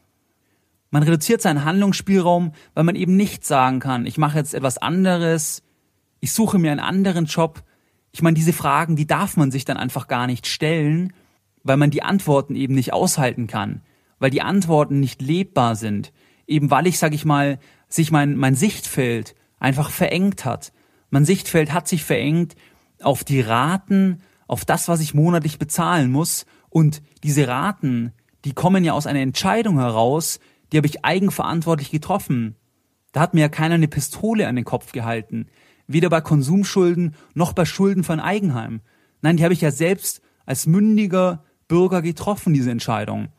Man 0.96 1.04
reduziert 1.04 1.42
seinen 1.42 1.66
Handlungsspielraum, 1.66 2.54
weil 2.74 2.86
man 2.86 2.96
eben 2.96 3.18
nicht 3.18 3.44
sagen 3.44 3.82
kann, 3.82 4.06
ich 4.06 4.18
mache 4.18 4.38
jetzt 4.38 4.54
etwas 4.54 4.78
anderes, 4.78 5.62
ich 6.22 6.32
suche 6.32 6.58
mir 6.58 6.72
einen 6.72 6.80
anderen 6.80 7.26
Job. 7.26 7.64
Ich 8.14 8.22
meine, 8.22 8.36
diese 8.36 8.54
Fragen, 8.54 8.96
die 8.96 9.06
darf 9.06 9.36
man 9.36 9.52
sich 9.52 9.66
dann 9.66 9.76
einfach 9.76 10.08
gar 10.08 10.26
nicht 10.26 10.48
stellen, 10.48 11.12
weil 11.64 11.76
man 11.76 11.92
die 11.92 12.02
Antworten 12.02 12.56
eben 12.56 12.76
nicht 12.76 12.94
aushalten 12.94 13.48
kann, 13.48 13.82
weil 14.20 14.30
die 14.30 14.42
Antworten 14.42 15.02
nicht 15.02 15.22
lebbar 15.22 15.76
sind, 15.76 16.14
eben 16.48 16.72
weil 16.72 16.88
ich, 16.88 16.98
sag 16.98 17.14
ich 17.14 17.26
mal, 17.26 17.60
sich 17.90 18.10
mein, 18.10 18.38
mein 18.38 18.56
Sichtfeld 18.56 19.36
einfach 19.60 19.90
verengt 19.90 20.46
hat. 20.46 20.72
Mein 21.10 21.26
Sichtfeld 21.26 21.74
hat 21.74 21.90
sich 21.90 22.06
verengt 22.06 22.56
auf 23.02 23.26
die 23.26 23.42
Raten, 23.42 24.22
auf 24.48 24.64
das, 24.64 24.88
was 24.88 25.02
ich 25.02 25.14
monatlich 25.14 25.60
bezahlen 25.60 26.10
muss. 26.10 26.46
Und 26.70 27.02
diese 27.22 27.50
Raten, 27.50 28.14
die 28.46 28.54
kommen 28.54 28.86
ja 28.86 28.94
aus 28.94 29.08
einer 29.08 29.20
Entscheidung 29.20 29.78
heraus, 29.78 30.40
die 30.76 30.80
habe 30.80 30.88
ich 30.88 31.06
eigenverantwortlich 31.06 31.90
getroffen. 31.90 32.58
Da 33.14 33.22
hat 33.22 33.34
mir 33.34 33.40
ja 33.40 33.48
keiner 33.48 33.76
eine 33.76 33.88
Pistole 33.88 34.46
an 34.46 34.58
den 34.58 34.66
Kopf 34.66 34.92
gehalten. 34.92 35.48
Weder 35.88 36.10
bei 36.10 36.20
Konsumschulden 36.20 37.16
noch 37.34 37.54
bei 37.54 37.64
Schulden 37.64 38.04
von 38.04 38.20
Eigenheim. 38.20 38.82
Nein, 39.22 39.38
die 39.38 39.46
habe 39.46 39.54
ich 39.54 39.62
ja 39.62 39.72
selbst 39.72 40.22
als 40.46 40.68
mündiger 40.68 41.46
Bürger 41.70 42.02
getroffen, 42.02 42.54
diese 42.54 42.72
Entscheidung. 42.72 43.30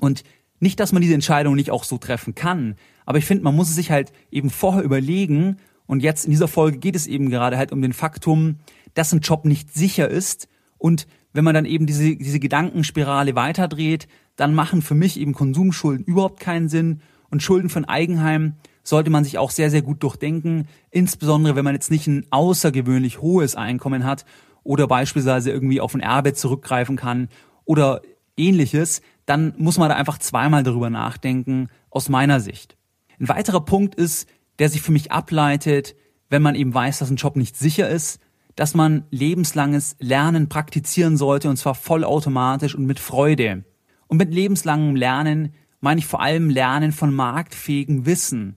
Und 0.00 0.24
nicht, 0.58 0.80
dass 0.80 0.90
man 0.90 1.02
diese 1.02 1.14
Entscheidung 1.14 1.54
nicht 1.54 1.70
auch 1.70 1.84
so 1.84 1.98
treffen 1.98 2.34
kann, 2.34 2.74
aber 3.04 3.18
ich 3.18 3.26
finde, 3.26 3.44
man 3.44 3.54
muss 3.54 3.68
es 3.68 3.76
sich 3.76 3.92
halt 3.92 4.12
eben 4.32 4.50
vorher 4.50 4.82
überlegen. 4.82 5.58
Und 5.86 6.02
jetzt 6.02 6.24
in 6.24 6.32
dieser 6.32 6.48
Folge 6.48 6.78
geht 6.78 6.96
es 6.96 7.06
eben 7.06 7.30
gerade 7.30 7.58
halt 7.58 7.70
um 7.70 7.80
den 7.80 7.92
Faktum, 7.92 8.56
dass 8.94 9.12
ein 9.12 9.20
Job 9.20 9.44
nicht 9.44 9.72
sicher 9.72 10.08
ist. 10.08 10.48
Und 10.78 11.06
wenn 11.32 11.44
man 11.44 11.54
dann 11.54 11.64
eben 11.64 11.86
diese, 11.86 12.16
diese 12.16 12.40
Gedankenspirale 12.40 13.36
weiterdreht, 13.36 14.08
dann 14.36 14.54
machen 14.54 14.82
für 14.82 14.94
mich 14.94 15.18
eben 15.18 15.32
Konsumschulden 15.32 16.04
überhaupt 16.04 16.40
keinen 16.40 16.68
Sinn. 16.68 17.00
Und 17.30 17.42
Schulden 17.42 17.68
von 17.68 17.84
Eigenheim 17.84 18.54
sollte 18.84 19.10
man 19.10 19.24
sich 19.24 19.38
auch 19.38 19.50
sehr, 19.50 19.70
sehr 19.70 19.82
gut 19.82 20.02
durchdenken. 20.02 20.68
Insbesondere, 20.90 21.56
wenn 21.56 21.64
man 21.64 21.74
jetzt 21.74 21.90
nicht 21.90 22.06
ein 22.06 22.26
außergewöhnlich 22.30 23.20
hohes 23.20 23.56
Einkommen 23.56 24.04
hat 24.04 24.24
oder 24.62 24.86
beispielsweise 24.86 25.50
irgendwie 25.50 25.80
auf 25.80 25.94
ein 25.94 26.00
Erbe 26.00 26.34
zurückgreifen 26.34 26.96
kann 26.96 27.28
oder 27.64 28.02
ähnliches, 28.36 29.00
dann 29.24 29.54
muss 29.56 29.78
man 29.78 29.88
da 29.88 29.96
einfach 29.96 30.18
zweimal 30.18 30.62
darüber 30.62 30.90
nachdenken, 30.90 31.68
aus 31.90 32.08
meiner 32.08 32.40
Sicht. 32.40 32.76
Ein 33.18 33.28
weiterer 33.28 33.64
Punkt 33.64 33.94
ist, 33.94 34.28
der 34.58 34.68
sich 34.68 34.82
für 34.82 34.92
mich 34.92 35.10
ableitet, 35.10 35.96
wenn 36.28 36.42
man 36.42 36.54
eben 36.54 36.74
weiß, 36.74 36.98
dass 36.98 37.10
ein 37.10 37.16
Job 37.16 37.36
nicht 37.36 37.56
sicher 37.56 37.88
ist, 37.88 38.20
dass 38.54 38.74
man 38.74 39.04
lebenslanges 39.10 39.96
Lernen 39.98 40.48
praktizieren 40.48 41.16
sollte 41.16 41.48
und 41.48 41.56
zwar 41.56 41.74
vollautomatisch 41.74 42.74
und 42.74 42.86
mit 42.86 42.98
Freude. 42.98 43.64
Und 44.08 44.18
mit 44.18 44.32
lebenslangem 44.32 44.96
Lernen 44.96 45.54
meine 45.80 46.00
ich 46.00 46.06
vor 46.06 46.20
allem 46.20 46.50
Lernen 46.50 46.92
von 46.92 47.14
marktfähigem 47.14 48.06
Wissen. 48.06 48.56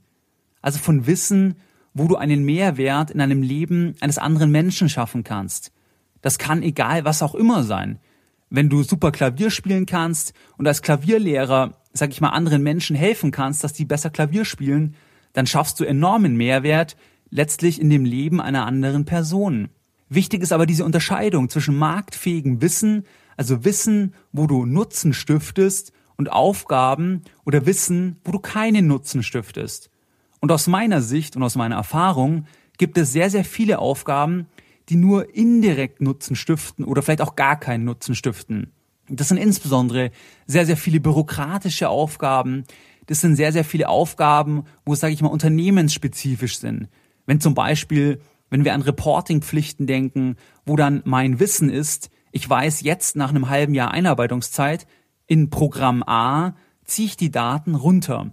Also 0.61 0.79
von 0.79 1.07
Wissen, 1.07 1.55
wo 1.93 2.07
du 2.07 2.15
einen 2.15 2.43
Mehrwert 2.43 3.11
in 3.11 3.21
einem 3.21 3.41
Leben 3.41 3.95
eines 3.99 4.17
anderen 4.17 4.51
Menschen 4.51 4.89
schaffen 4.89 5.23
kannst. 5.23 5.71
Das 6.21 6.37
kann 6.37 6.63
egal 6.63 7.05
was 7.05 7.21
auch 7.21 7.35
immer 7.35 7.63
sein. 7.63 7.99
Wenn 8.49 8.69
du 8.69 8.83
super 8.83 9.11
Klavier 9.11 9.51
spielen 9.51 9.85
kannst 9.85 10.33
und 10.57 10.67
als 10.67 10.81
Klavierlehrer, 10.81 11.77
sag 11.93 12.09
ich 12.09 12.21
mal, 12.21 12.29
anderen 12.29 12.63
Menschen 12.63 12.95
helfen 12.95 13.31
kannst, 13.31 13.63
dass 13.63 13.73
die 13.73 13.85
besser 13.85 14.09
Klavier 14.09 14.43
spielen, 14.45 14.95
dann 15.33 15.45
schaffst 15.45 15.79
du 15.79 15.83
enormen 15.83 16.35
Mehrwert 16.35 16.97
letztlich 17.29 17.79
in 17.79 17.89
dem 17.89 18.05
Leben 18.05 18.41
einer 18.41 18.65
anderen 18.65 19.05
Person. 19.05 19.69
Wichtig 20.09 20.41
ist 20.41 20.51
aber 20.51 20.65
diese 20.65 20.85
Unterscheidung 20.85 21.49
zwischen 21.49 21.77
marktfähigem 21.77 22.61
Wissen, 22.61 23.03
also 23.39 23.65
Wissen, 23.65 24.13
wo 24.31 24.45
du 24.45 24.65
Nutzen 24.65 25.13
stiftest, 25.13 25.93
und 26.19 26.33
Aufgaben 26.33 27.21
oder 27.45 27.65
Wissen, 27.65 28.17
wo 28.25 28.33
du 28.33 28.39
keinen 28.39 28.87
Nutzen 28.87 29.23
stiftest. 29.23 29.89
Und 30.41 30.51
aus 30.51 30.67
meiner 30.67 31.01
Sicht 31.01 31.37
und 31.37 31.43
aus 31.43 31.55
meiner 31.55 31.77
Erfahrung 31.77 32.45
gibt 32.77 32.97
es 32.97 33.13
sehr, 33.13 33.29
sehr 33.29 33.45
viele 33.45 33.79
Aufgaben, 33.79 34.47
die 34.89 34.97
nur 34.97 35.33
indirekt 35.33 36.01
Nutzen 36.01 36.35
stiften 36.35 36.83
oder 36.83 37.01
vielleicht 37.01 37.21
auch 37.21 37.37
gar 37.37 37.57
keinen 37.57 37.85
Nutzen 37.85 38.15
stiften. 38.15 38.73
Das 39.07 39.29
sind 39.29 39.37
insbesondere 39.37 40.11
sehr, 40.45 40.65
sehr 40.65 40.75
viele 40.75 40.99
bürokratische 40.99 41.87
Aufgaben. 41.87 42.65
Das 43.05 43.21
sind 43.21 43.37
sehr, 43.37 43.53
sehr 43.53 43.63
viele 43.63 43.87
Aufgaben, 43.87 44.65
wo, 44.83 44.95
sage 44.95 45.13
ich 45.13 45.21
mal, 45.21 45.29
unternehmensspezifisch 45.29 46.59
sind. 46.59 46.89
Wenn 47.27 47.39
zum 47.39 47.53
Beispiel, 47.53 48.19
wenn 48.49 48.65
wir 48.65 48.73
an 48.73 48.81
Reportingpflichten 48.81 49.87
denken, 49.87 50.35
wo 50.65 50.75
dann 50.75 51.01
mein 51.05 51.39
Wissen 51.39 51.69
ist, 51.69 52.09
ich 52.31 52.49
weiß 52.49 52.81
jetzt 52.81 53.15
nach 53.15 53.29
einem 53.29 53.49
halben 53.49 53.73
Jahr 53.73 53.91
Einarbeitungszeit, 53.91 54.87
in 55.27 55.49
Programm 55.49 56.03
A 56.03 56.55
ziehe 56.85 57.07
ich 57.07 57.17
die 57.17 57.31
Daten 57.31 57.75
runter. 57.75 58.31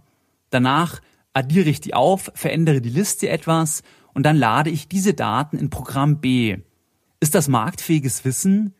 Danach 0.50 1.00
addiere 1.32 1.68
ich 1.68 1.80
die 1.80 1.94
auf, 1.94 2.30
verändere 2.34 2.80
die 2.80 2.90
Liste 2.90 3.28
etwas 3.28 3.82
und 4.14 4.24
dann 4.24 4.36
lade 4.36 4.70
ich 4.70 4.88
diese 4.88 5.12
Daten 5.12 5.58
in 5.58 5.68
Programm 5.68 6.20
B. 6.20 6.58
Ist 7.20 7.34
das 7.34 7.48
marktfähiges 7.48 8.24
Wissen? 8.24 8.74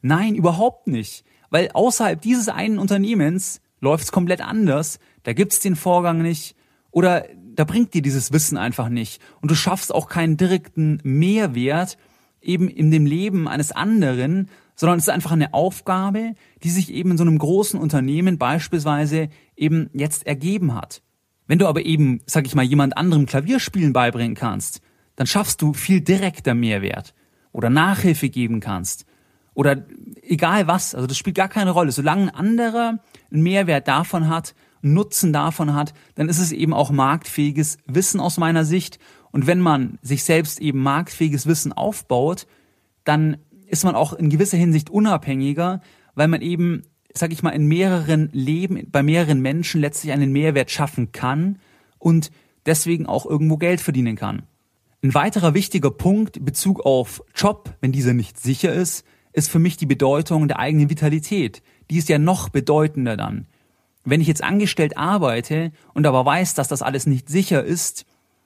Nein, 0.00 0.34
überhaupt 0.34 0.86
nicht. 0.86 1.24
Weil 1.50 1.70
außerhalb 1.72 2.20
dieses 2.20 2.48
einen 2.48 2.78
Unternehmens 2.78 3.60
läuft 3.80 4.04
es 4.04 4.12
komplett 4.12 4.40
anders. 4.40 4.98
Da 5.24 5.32
gibt's 5.32 5.60
den 5.60 5.76
Vorgang 5.76 6.22
nicht. 6.22 6.56
Oder 6.90 7.26
da 7.54 7.64
bringt 7.64 7.92
dir 7.92 8.02
dieses 8.02 8.32
Wissen 8.32 8.56
einfach 8.56 8.88
nicht. 8.88 9.20
Und 9.40 9.50
du 9.50 9.54
schaffst 9.54 9.94
auch 9.94 10.08
keinen 10.08 10.36
direkten 10.36 11.00
Mehrwert 11.02 11.98
eben 12.42 12.68
in 12.68 12.90
dem 12.90 13.06
Leben 13.06 13.48
eines 13.48 13.72
anderen, 13.72 14.48
sondern 14.74 14.98
es 14.98 15.04
ist 15.04 15.14
einfach 15.14 15.32
eine 15.32 15.52
Aufgabe, 15.52 16.34
die 16.62 16.70
sich 16.70 16.92
eben 16.92 17.12
in 17.12 17.18
so 17.18 17.24
einem 17.24 17.38
großen 17.38 17.78
Unternehmen 17.78 18.38
beispielsweise 18.38 19.28
eben 19.56 19.90
jetzt 19.92 20.26
ergeben 20.26 20.74
hat. 20.74 21.02
Wenn 21.46 21.58
du 21.58 21.66
aber 21.66 21.84
eben, 21.84 22.20
sag 22.26 22.46
ich 22.46 22.54
mal, 22.54 22.64
jemand 22.64 22.96
anderem 22.96 23.26
Klavierspielen 23.26 23.92
beibringen 23.92 24.36
kannst, 24.36 24.80
dann 25.16 25.26
schaffst 25.26 25.60
du 25.60 25.74
viel 25.74 26.00
direkter 26.00 26.54
Mehrwert 26.54 27.14
oder 27.52 27.68
Nachhilfe 27.68 28.28
geben 28.28 28.60
kannst 28.60 29.04
oder 29.54 29.84
egal 30.22 30.66
was, 30.66 30.94
also 30.94 31.06
das 31.06 31.18
spielt 31.18 31.36
gar 31.36 31.48
keine 31.48 31.72
Rolle. 31.72 31.92
Solange 31.92 32.22
ein 32.22 32.34
anderer 32.34 32.98
einen 33.30 33.42
Mehrwert 33.42 33.88
davon 33.88 34.28
hat, 34.28 34.54
einen 34.82 34.94
Nutzen 34.94 35.32
davon 35.32 35.74
hat, 35.74 35.92
dann 36.14 36.28
ist 36.28 36.38
es 36.38 36.52
eben 36.52 36.72
auch 36.72 36.90
marktfähiges 36.90 37.78
Wissen 37.86 38.20
aus 38.20 38.38
meiner 38.38 38.64
Sicht. 38.64 38.98
Und 39.32 39.46
wenn 39.46 39.60
man 39.60 39.98
sich 40.02 40.24
selbst 40.24 40.60
eben 40.60 40.82
marktfähiges 40.82 41.46
Wissen 41.46 41.72
aufbaut, 41.72 42.46
dann 43.04 43.36
ist 43.66 43.84
man 43.84 43.94
auch 43.94 44.12
in 44.12 44.30
gewisser 44.30 44.56
Hinsicht 44.56 44.90
unabhängiger, 44.90 45.80
weil 46.14 46.28
man 46.28 46.42
eben 46.42 46.82
sag 47.14 47.32
ich 47.32 47.42
mal, 47.42 47.50
in 47.50 47.66
mehreren 47.66 48.30
Leben, 48.32 48.86
bei 48.90 49.02
mehreren 49.02 49.40
Menschen 49.40 49.80
letztlich 49.80 50.12
einen 50.12 50.32
Mehrwert 50.32 50.70
schaffen 50.70 51.12
kann 51.12 51.58
und 51.98 52.30
deswegen 52.66 53.06
auch 53.06 53.26
irgendwo 53.26 53.56
Geld 53.56 53.80
verdienen 53.80 54.16
kann. 54.16 54.42
Ein 55.02 55.14
weiterer 55.14 55.54
wichtiger 55.54 55.90
Punkt 55.90 56.36
in 56.36 56.44
Bezug 56.44 56.84
auf 56.84 57.22
Job, 57.34 57.74
wenn 57.80 57.92
dieser 57.92 58.12
nicht 58.12 58.38
sicher 58.38 58.72
ist, 58.72 59.04
ist 59.32 59.50
für 59.50 59.58
mich 59.58 59.76
die 59.76 59.86
Bedeutung 59.86 60.48
der 60.48 60.58
eigenen 60.58 60.90
Vitalität. 60.90 61.62
Die 61.90 61.96
ist 61.96 62.08
ja 62.08 62.18
noch 62.18 62.48
bedeutender 62.48 63.16
dann. 63.16 63.46
Wenn 64.04 64.20
ich 64.20 64.26
jetzt 64.26 64.42
angestellt 64.42 64.96
arbeite 64.96 65.72
und 65.94 66.06
aber 66.06 66.24
weiß, 66.24 66.54
dass 66.54 66.68
das 66.68 66.82
alles 66.82 67.06
nicht 67.06 67.28
sicher 67.28 67.64
ist, 67.64 68.04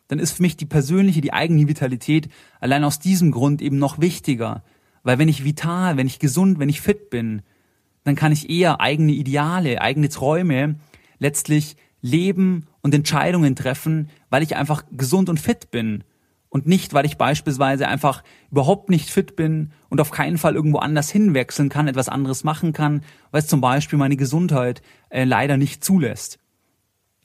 dann 0.08 0.18
ist 0.18 0.32
für 0.32 0.42
mich 0.42 0.56
die 0.56 0.66
persönliche, 0.66 1.20
die 1.20 1.32
eigene 1.32 1.68
Vitalität 1.68 2.28
allein 2.60 2.84
aus 2.84 2.98
diesem 2.98 3.30
Grund 3.30 3.62
eben 3.62 3.78
noch 3.78 4.00
wichtiger. 4.00 4.62
Weil 5.02 5.18
wenn 5.18 5.28
ich 5.28 5.44
vital, 5.44 5.96
wenn 5.96 6.06
ich 6.06 6.18
gesund, 6.18 6.58
wenn 6.58 6.68
ich 6.68 6.80
fit 6.80 7.10
bin, 7.10 7.42
dann 8.04 8.16
kann 8.16 8.32
ich 8.32 8.50
eher 8.50 8.80
eigene 8.80 9.12
Ideale, 9.12 9.80
eigene 9.80 10.08
Träume 10.08 10.76
letztlich 11.18 11.76
leben 12.02 12.66
und 12.82 12.94
Entscheidungen 12.94 13.56
treffen, 13.56 14.10
weil 14.28 14.42
ich 14.42 14.56
einfach 14.56 14.84
gesund 14.92 15.30
und 15.30 15.40
fit 15.40 15.70
bin 15.70 16.04
und 16.50 16.66
nicht, 16.66 16.92
weil 16.94 17.06
ich 17.06 17.16
beispielsweise 17.16 17.88
einfach 17.88 18.22
überhaupt 18.50 18.90
nicht 18.90 19.10
fit 19.10 19.34
bin 19.34 19.72
und 19.88 20.00
auf 20.00 20.10
keinen 20.10 20.38
Fall 20.38 20.54
irgendwo 20.54 20.78
anders 20.78 21.10
hinwechseln 21.10 21.68
kann, 21.68 21.88
etwas 21.88 22.08
anderes 22.08 22.44
machen 22.44 22.72
kann, 22.72 23.02
weil 23.30 23.40
es 23.40 23.48
zum 23.48 23.60
Beispiel 23.60 23.98
meine 23.98 24.16
Gesundheit 24.16 24.82
äh, 25.08 25.24
leider 25.24 25.56
nicht 25.56 25.82
zulässt. 25.82 26.38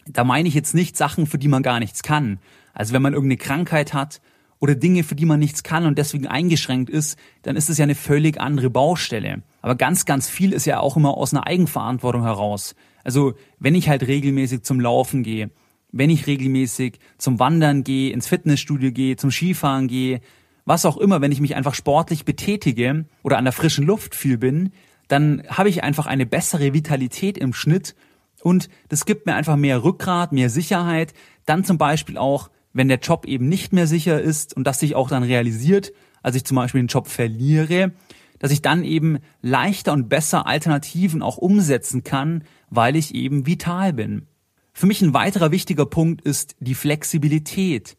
Da 0.07 0.23
meine 0.23 0.47
ich 0.47 0.55
jetzt 0.55 0.73
nicht 0.73 0.97
Sachen, 0.97 1.27
für 1.27 1.37
die 1.37 1.47
man 1.47 1.61
gar 1.61 1.79
nichts 1.79 2.01
kann. 2.01 2.39
Also 2.73 2.93
wenn 2.93 3.01
man 3.01 3.13
irgendeine 3.13 3.37
Krankheit 3.37 3.93
hat 3.93 4.21
oder 4.59 4.75
Dinge, 4.75 5.03
für 5.03 5.15
die 5.15 5.25
man 5.25 5.39
nichts 5.39 5.63
kann 5.63 5.85
und 5.85 5.97
deswegen 5.97 6.27
eingeschränkt 6.27 6.89
ist, 6.89 7.17
dann 7.43 7.55
ist 7.55 7.69
es 7.69 7.77
ja 7.77 7.83
eine 7.83 7.95
völlig 7.95 8.39
andere 8.39 8.69
Baustelle. 8.69 9.41
Aber 9.61 9.75
ganz, 9.75 10.05
ganz 10.05 10.29
viel 10.29 10.53
ist 10.53 10.65
ja 10.65 10.79
auch 10.79 10.97
immer 10.97 11.15
aus 11.15 11.33
einer 11.33 11.47
Eigenverantwortung 11.47 12.23
heraus. 12.23 12.75
Also 13.03 13.33
wenn 13.59 13.75
ich 13.75 13.89
halt 13.89 14.07
regelmäßig 14.07 14.63
zum 14.63 14.79
Laufen 14.79 15.23
gehe, 15.23 15.49
wenn 15.91 16.09
ich 16.09 16.27
regelmäßig 16.27 16.99
zum 17.17 17.39
Wandern 17.39 17.83
gehe, 17.83 18.11
ins 18.11 18.27
Fitnessstudio 18.27 18.91
gehe, 18.91 19.15
zum 19.15 19.31
Skifahren 19.31 19.87
gehe, 19.87 20.21
was 20.65 20.85
auch 20.85 20.97
immer, 20.97 21.21
wenn 21.21 21.31
ich 21.31 21.41
mich 21.41 21.55
einfach 21.55 21.73
sportlich 21.73 22.25
betätige 22.25 23.05
oder 23.23 23.37
an 23.37 23.45
der 23.45 23.53
frischen 23.53 23.85
Luft 23.85 24.13
viel 24.13 24.37
bin, 24.37 24.71
dann 25.07 25.43
habe 25.47 25.69
ich 25.69 25.83
einfach 25.83 26.05
eine 26.05 26.27
bessere 26.27 26.73
Vitalität 26.73 27.37
im 27.37 27.53
Schnitt 27.53 27.95
Und 28.41 28.69
das 28.87 29.05
gibt 29.05 29.25
mir 29.25 29.35
einfach 29.35 29.55
mehr 29.55 29.83
Rückgrat, 29.83 30.31
mehr 30.31 30.49
Sicherheit. 30.49 31.13
Dann 31.45 31.63
zum 31.63 31.77
Beispiel 31.77 32.17
auch, 32.17 32.49
wenn 32.73 32.87
der 32.87 32.99
Job 32.99 33.25
eben 33.25 33.49
nicht 33.49 33.73
mehr 33.73 33.87
sicher 33.87 34.21
ist 34.21 34.55
und 34.55 34.65
das 34.65 34.79
sich 34.79 34.95
auch 34.95 35.09
dann 35.09 35.23
realisiert, 35.23 35.91
als 36.21 36.35
ich 36.35 36.45
zum 36.45 36.55
Beispiel 36.55 36.81
den 36.81 36.87
Job 36.87 37.07
verliere, 37.07 37.91
dass 38.39 38.51
ich 38.51 38.61
dann 38.61 38.83
eben 38.83 39.19
leichter 39.41 39.93
und 39.93 40.09
besser 40.09 40.47
Alternativen 40.47 41.21
auch 41.21 41.37
umsetzen 41.37 42.03
kann, 42.03 42.43
weil 42.69 42.95
ich 42.95 43.13
eben 43.13 43.45
vital 43.45 43.93
bin. 43.93 44.27
Für 44.73 44.87
mich 44.87 45.01
ein 45.01 45.13
weiterer 45.13 45.51
wichtiger 45.51 45.85
Punkt 45.85 46.21
ist 46.21 46.55
die 46.59 46.75
Flexibilität. 46.75 47.97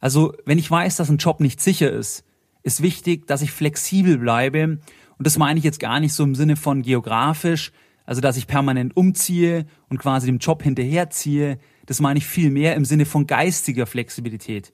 Also 0.00 0.34
wenn 0.44 0.58
ich 0.58 0.70
weiß, 0.70 0.96
dass 0.96 1.08
ein 1.08 1.16
Job 1.16 1.40
nicht 1.40 1.60
sicher 1.60 1.90
ist, 1.90 2.24
ist 2.62 2.82
wichtig, 2.82 3.26
dass 3.26 3.42
ich 3.42 3.52
flexibel 3.52 4.18
bleibe. 4.18 4.78
Und 5.16 5.26
das 5.26 5.38
meine 5.38 5.58
ich 5.58 5.64
jetzt 5.64 5.80
gar 5.80 6.00
nicht 6.00 6.12
so 6.12 6.24
im 6.24 6.34
Sinne 6.34 6.56
von 6.56 6.82
geografisch, 6.82 7.72
also 8.04 8.20
dass 8.20 8.36
ich 8.36 8.46
permanent 8.46 8.96
umziehe 8.96 9.66
und 9.88 9.98
quasi 9.98 10.26
dem 10.26 10.38
Job 10.38 10.62
hinterherziehe. 10.62 11.58
Das 11.86 12.00
meine 12.00 12.18
ich 12.18 12.26
viel 12.26 12.50
mehr 12.50 12.74
im 12.74 12.84
Sinne 12.84 13.04
von 13.04 13.26
geistiger 13.26 13.86
Flexibilität. 13.86 14.72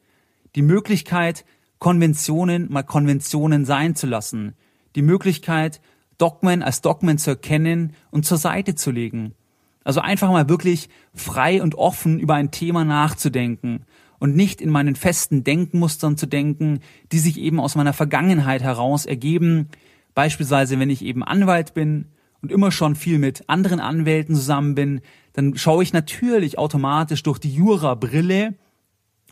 Die 0.54 0.62
Möglichkeit, 0.62 1.44
Konventionen 1.78 2.70
mal 2.70 2.82
Konventionen 2.82 3.64
sein 3.64 3.94
zu 3.94 4.06
lassen. 4.06 4.54
Die 4.94 5.02
Möglichkeit, 5.02 5.80
Dogmen 6.18 6.62
als 6.62 6.82
Dogmen 6.82 7.18
zu 7.18 7.30
erkennen 7.30 7.94
und 8.10 8.26
zur 8.26 8.38
Seite 8.38 8.74
zu 8.74 8.90
legen. 8.90 9.34
Also 9.82 10.00
einfach 10.00 10.30
mal 10.30 10.48
wirklich 10.48 10.90
frei 11.14 11.62
und 11.62 11.74
offen 11.74 12.18
über 12.18 12.34
ein 12.34 12.50
Thema 12.50 12.84
nachzudenken 12.84 13.86
und 14.18 14.36
nicht 14.36 14.60
in 14.60 14.68
meinen 14.68 14.94
festen 14.94 15.42
Denkmustern 15.42 16.18
zu 16.18 16.26
denken, 16.26 16.80
die 17.10 17.18
sich 17.18 17.38
eben 17.38 17.58
aus 17.58 17.74
meiner 17.74 17.94
Vergangenheit 17.94 18.62
heraus 18.62 19.06
ergeben. 19.06 19.68
Beispielsweise, 20.14 20.78
wenn 20.78 20.90
ich 20.90 21.02
eben 21.02 21.24
Anwalt 21.24 21.72
bin 21.72 22.06
und 22.42 22.52
immer 22.52 22.72
schon 22.72 22.94
viel 22.94 23.18
mit 23.18 23.48
anderen 23.48 23.80
Anwälten 23.80 24.34
zusammen 24.34 24.74
bin, 24.74 25.00
dann 25.32 25.56
schaue 25.56 25.82
ich 25.82 25.92
natürlich 25.92 26.58
automatisch 26.58 27.22
durch 27.22 27.38
die 27.38 27.54
Jura-Brille 27.54 28.54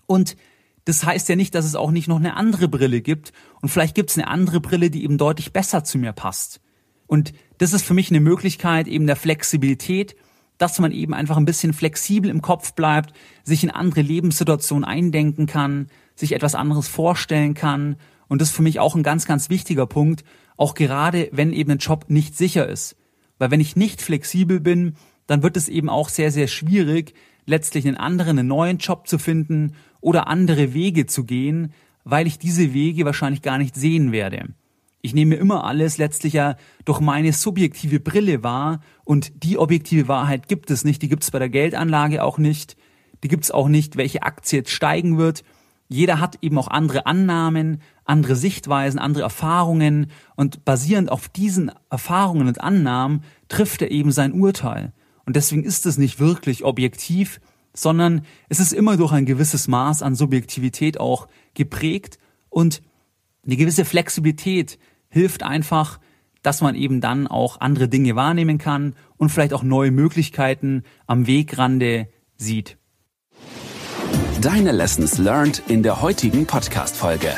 und 0.07 0.37
das 0.85 1.05
heißt 1.05 1.29
ja 1.29 1.37
nicht, 1.37 1.55
dass 1.55 1.66
es 1.66 1.77
auch 1.77 1.90
nicht 1.90 2.09
noch 2.09 2.16
eine 2.16 2.37
andere 2.37 2.68
Brille 2.68 3.03
gibt 3.03 3.33
und 3.61 3.68
vielleicht 3.68 3.94
gibt 3.94 4.11
es 4.11 4.16
eine 4.16 4.29
andere 4.29 4.61
Brille, 4.61 4.90
die 4.90 5.05
eben 5.05 5.18
deutlich 5.18 5.53
besser 5.53 5.85
zu 5.85 5.99
mir 5.99 6.12
passt. 6.12 6.61
Und 7.07 7.33
das 7.59 7.73
ist 7.73 7.85
für 7.85 7.94
mich 7.94 8.11
eine 8.11 8.21
Möglichkeit 8.21 8.87
eben 8.87 9.07
der 9.07 9.16
Flexibilität, 9.16 10.16
dass 10.59 10.79
man 10.79 10.92
eben 10.92 11.14
einfach 11.14 11.37
ein 11.37 11.44
bisschen 11.44 11.73
flexibel 11.73 12.31
im 12.31 12.42
Kopf 12.42 12.75
bleibt, 12.75 13.12
sich 13.44 13.64
in 13.64 13.71
andere 13.71 14.03
Lebenssituationen 14.03 14.85
eindenken 14.85 15.47
kann, 15.47 15.88
sich 16.14 16.33
etwas 16.33 16.55
anderes 16.55 16.88
vorstellen 16.88 17.55
kann. 17.55 17.97
Und 18.29 18.40
das 18.40 18.51
ist 18.51 18.57
für 18.57 18.62
mich 18.62 18.79
auch 18.79 18.94
ein 18.94 19.03
ganz, 19.03 19.25
ganz 19.25 19.51
wichtiger 19.51 19.87
Punkt, 19.87 20.25
auch 20.57 20.75
gerade 20.75 21.29
wenn 21.33 21.53
eben 21.53 21.73
ein 21.73 21.79
Job 21.79 22.07
nicht 22.09 22.37
sicher 22.37 22.68
ist. 22.68 22.97
Weil 23.38 23.51
wenn 23.51 23.61
ich 23.61 23.77
nicht 23.77 24.03
flexibel 24.03 24.61
bin, 24.61 24.94
dann 25.27 25.42
wird 25.42 25.57
es 25.57 25.68
eben 25.68 25.88
auch 25.88 26.09
sehr, 26.09 26.31
sehr 26.31 26.48
schwierig, 26.48 27.14
letztlich 27.46 27.87
einen 27.87 27.96
anderen, 27.96 28.38
einen 28.38 28.48
neuen 28.48 28.79
Job 28.79 29.09
zu 29.09 29.18
finden 29.18 29.74
oder 30.01 30.29
andere 30.29 30.74
Wege 30.74 31.07
zu 31.07 31.24
gehen, 31.24 31.72
weil 32.05 32.27
ich 32.27 32.38
diese 32.38 32.72
Wege 32.72 33.05
wahrscheinlich 33.05 33.42
gar 33.42 33.59
nicht 33.59 33.74
sehen 33.74 34.12
werde. 34.12 34.48
Ich 35.01 35.14
nehme 35.14 35.37
immer 35.37 35.64
alles 35.64 35.96
letztlich 35.98 36.33
ja 36.33 36.57
durch 36.85 37.01
meine 37.01 37.33
subjektive 37.33 38.01
Brille 38.01 38.42
wahr 38.42 38.81
und 39.05 39.44
die 39.44 39.57
objektive 39.57 40.09
Wahrheit 40.09 40.48
gibt 40.48 40.70
es 40.70 40.85
nicht. 40.85 41.03
Die 41.03 41.09
gibt 41.09 41.22
es 41.22 41.31
bei 41.31 41.38
der 41.38 41.48
Geldanlage 41.48 42.24
auch 42.24 42.38
nicht. 42.38 42.77
Die 43.22 43.29
gibt 43.29 43.44
es 43.44 43.51
auch 43.51 43.68
nicht, 43.68 43.96
welche 43.96 44.22
Aktie 44.22 44.59
jetzt 44.59 44.70
steigen 44.70 45.18
wird. 45.18 45.44
Jeder 45.88 46.20
hat 46.20 46.38
eben 46.42 46.59
auch 46.59 46.68
andere 46.68 47.07
Annahmen, 47.07 47.81
andere 48.05 48.37
Sichtweisen, 48.37 48.98
andere 48.98 49.22
Erfahrungen 49.22 50.11
und 50.37 50.64
basierend 50.64 51.11
auf 51.11 51.29
diesen 51.29 51.72
Erfahrungen 51.90 52.46
und 52.46 52.61
Annahmen 52.61 53.22
trifft 53.48 53.81
er 53.83 53.90
eben 53.90 54.12
sein 54.12 54.33
Urteil. 54.33 54.92
Und 55.24 55.37
deswegen 55.37 55.64
ist 55.64 55.87
es 55.87 55.98
nicht 55.98 56.20
wirklich 56.20 56.64
objektiv, 56.64 57.40
sondern 57.74 58.22
es 58.48 58.61
ist 58.61 58.72
immer 58.72 58.96
durch 58.96 59.12
ein 59.12 59.27
gewisses 59.27 59.68
Maß 59.68 60.03
an 60.03 60.14
Subjektivität 60.14 61.01
auch 61.01 61.29
geprägt 61.55 62.18
und 62.51 62.83
eine 63.46 63.57
gewisse 63.57 63.85
Flexibilität 63.85 64.79
hilft 65.09 65.42
einfach, 65.42 66.01
dass 66.42 66.61
man 66.61 66.74
eben 66.74 67.01
dann 67.01 67.27
auch 67.27 67.61
andere 67.61 67.88
Dinge 67.88 68.14
wahrnehmen 68.14 68.59
kann 68.59 68.94
und 69.16 69.31
vielleicht 69.31 69.55
auch 69.55 69.62
neue 69.62 69.90
Möglichkeiten 69.90 70.83
am 71.07 71.27
Wegrande 71.27 72.09
sieht. 72.37 72.77
Deine 74.40 74.70
Lessons 74.70 75.18
learned 75.18 75.64
in 75.66 75.83
der 75.83 76.01
heutigen 76.01 76.46
Podcast-Folge. 76.46 77.33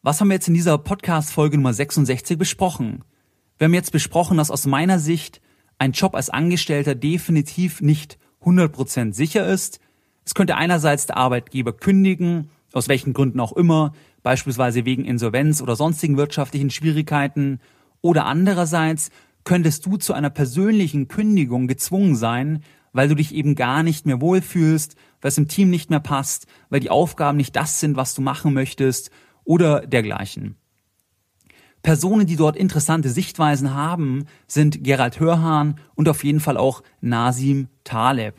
Was 0.00 0.18
haben 0.18 0.28
wir 0.28 0.34
jetzt 0.34 0.48
in 0.48 0.54
dieser 0.54 0.78
Podcast-Folge 0.78 1.58
Nummer 1.58 1.74
66 1.74 2.38
besprochen? 2.38 3.04
Wir 3.58 3.66
haben 3.66 3.74
jetzt 3.74 3.92
besprochen, 3.92 4.38
dass 4.38 4.50
aus 4.50 4.64
meiner 4.64 4.98
Sicht 4.98 5.42
ein 5.78 5.92
Job 5.92 6.14
als 6.14 6.30
Angestellter 6.30 6.94
definitiv 6.94 7.82
nicht 7.82 8.18
100% 8.42 9.12
sicher 9.12 9.46
ist. 9.46 9.78
Es 10.24 10.34
könnte 10.34 10.56
einerseits 10.56 11.04
der 11.04 11.18
Arbeitgeber 11.18 11.74
kündigen, 11.74 12.48
aus 12.72 12.88
welchen 12.88 13.12
Gründen 13.12 13.40
auch 13.40 13.52
immer, 13.52 13.92
beispielsweise 14.22 14.86
wegen 14.86 15.04
Insolvenz 15.04 15.60
oder 15.60 15.76
sonstigen 15.76 16.16
wirtschaftlichen 16.16 16.70
Schwierigkeiten, 16.70 17.60
oder 18.00 18.24
andererseits 18.24 19.10
könntest 19.44 19.84
du 19.84 19.98
zu 19.98 20.14
einer 20.14 20.30
persönlichen 20.30 21.08
Kündigung 21.08 21.66
gezwungen 21.66 22.16
sein, 22.16 22.62
weil 22.92 23.08
du 23.08 23.14
dich 23.14 23.34
eben 23.34 23.54
gar 23.54 23.82
nicht 23.82 24.06
mehr 24.06 24.20
wohlfühlst, 24.20 24.96
weil 25.20 25.30
es 25.30 25.38
im 25.38 25.48
Team 25.48 25.70
nicht 25.70 25.90
mehr 25.90 26.00
passt, 26.00 26.46
weil 26.70 26.80
die 26.80 26.90
Aufgaben 26.90 27.36
nicht 27.36 27.56
das 27.56 27.80
sind, 27.80 27.96
was 27.96 28.14
du 28.14 28.22
machen 28.22 28.52
möchtest 28.52 29.10
oder 29.44 29.86
dergleichen. 29.86 30.56
Personen, 31.82 32.26
die 32.26 32.36
dort 32.36 32.56
interessante 32.56 33.10
Sichtweisen 33.10 33.74
haben, 33.74 34.26
sind 34.46 34.84
Gerald 34.84 35.18
Hörhahn 35.18 35.80
und 35.94 36.08
auf 36.08 36.22
jeden 36.22 36.40
Fall 36.40 36.56
auch 36.56 36.82
Nasim 37.00 37.68
Taleb. 37.82 38.34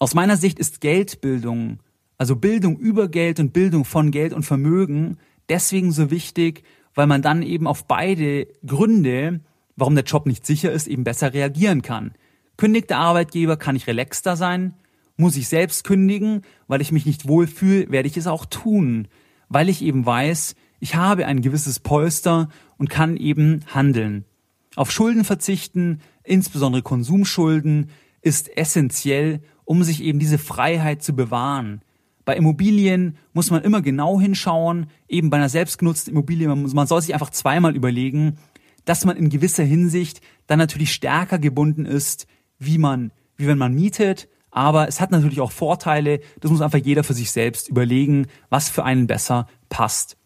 Aus 0.00 0.14
meiner 0.14 0.36
Sicht 0.36 0.58
ist 0.58 0.80
Geldbildung 0.80 1.78
also 2.18 2.34
Bildung 2.34 2.76
über 2.76 3.08
Geld 3.08 3.40
und 3.40 3.52
Bildung 3.52 3.84
von 3.84 4.10
Geld 4.10 4.32
und 4.32 4.42
Vermögen 4.42 5.18
deswegen 5.48 5.92
so 5.92 6.10
wichtig, 6.10 6.64
weil 6.94 7.06
man 7.06 7.22
dann 7.22 7.42
eben 7.42 7.66
auf 7.66 7.86
beide 7.86 8.48
Gründe, 8.66 9.40
warum 9.76 9.94
der 9.94 10.04
Job 10.04 10.26
nicht 10.26 10.44
sicher 10.44 10.72
ist, 10.72 10.88
eben 10.88 11.04
besser 11.04 11.32
reagieren 11.32 11.80
kann. 11.80 12.12
Kündigt 12.58 12.90
der 12.90 12.98
Arbeitgeber, 12.98 13.56
kann 13.56 13.76
ich 13.76 13.86
relaxter 13.86 14.36
sein. 14.36 14.74
Muss 15.16 15.36
ich 15.36 15.48
selbst 15.48 15.84
kündigen, 15.84 16.42
weil 16.66 16.80
ich 16.80 16.92
mich 16.92 17.06
nicht 17.06 17.26
wohlfühle, 17.26 17.90
werde 17.90 18.08
ich 18.08 18.16
es 18.16 18.26
auch 18.26 18.44
tun, 18.44 19.08
weil 19.48 19.68
ich 19.68 19.80
eben 19.80 20.04
weiß, 20.04 20.54
ich 20.80 20.96
habe 20.96 21.26
ein 21.26 21.40
gewisses 21.40 21.78
Polster 21.78 22.48
und 22.76 22.90
kann 22.90 23.16
eben 23.16 23.60
handeln. 23.72 24.24
Auf 24.76 24.90
Schulden 24.90 25.24
verzichten, 25.24 26.00
insbesondere 26.24 26.82
Konsumschulden, 26.82 27.90
ist 28.22 28.56
essentiell, 28.56 29.40
um 29.64 29.84
sich 29.84 30.02
eben 30.02 30.18
diese 30.18 30.38
Freiheit 30.38 31.02
zu 31.02 31.14
bewahren. 31.14 31.82
Bei 32.24 32.36
Immobilien 32.36 33.16
muss 33.32 33.50
man 33.50 33.62
immer 33.62 33.82
genau 33.82 34.20
hinschauen, 34.20 34.88
eben 35.08 35.30
bei 35.30 35.36
einer 35.36 35.48
selbstgenutzten 35.48 36.12
Immobilie, 36.12 36.48
man, 36.48 36.62
muss, 36.62 36.74
man 36.74 36.88
soll 36.88 37.02
sich 37.02 37.14
einfach 37.14 37.30
zweimal 37.30 37.76
überlegen, 37.76 38.36
dass 38.84 39.04
man 39.04 39.16
in 39.16 39.30
gewisser 39.30 39.64
Hinsicht 39.64 40.20
dann 40.46 40.58
natürlich 40.58 40.92
stärker 40.92 41.38
gebunden 41.38 41.86
ist, 41.86 42.26
wie 42.58 42.78
man, 42.78 43.12
wie 43.36 43.46
wenn 43.46 43.58
man 43.58 43.74
mietet. 43.74 44.28
Aber 44.50 44.88
es 44.88 45.00
hat 45.00 45.10
natürlich 45.10 45.40
auch 45.40 45.52
Vorteile. 45.52 46.20
Das 46.40 46.50
muss 46.50 46.60
einfach 46.60 46.78
jeder 46.78 47.04
für 47.04 47.14
sich 47.14 47.30
selbst 47.30 47.68
überlegen, 47.68 48.26
was 48.48 48.68
für 48.68 48.84
einen 48.84 49.06
besser 49.06 49.46
passt. 49.68 50.16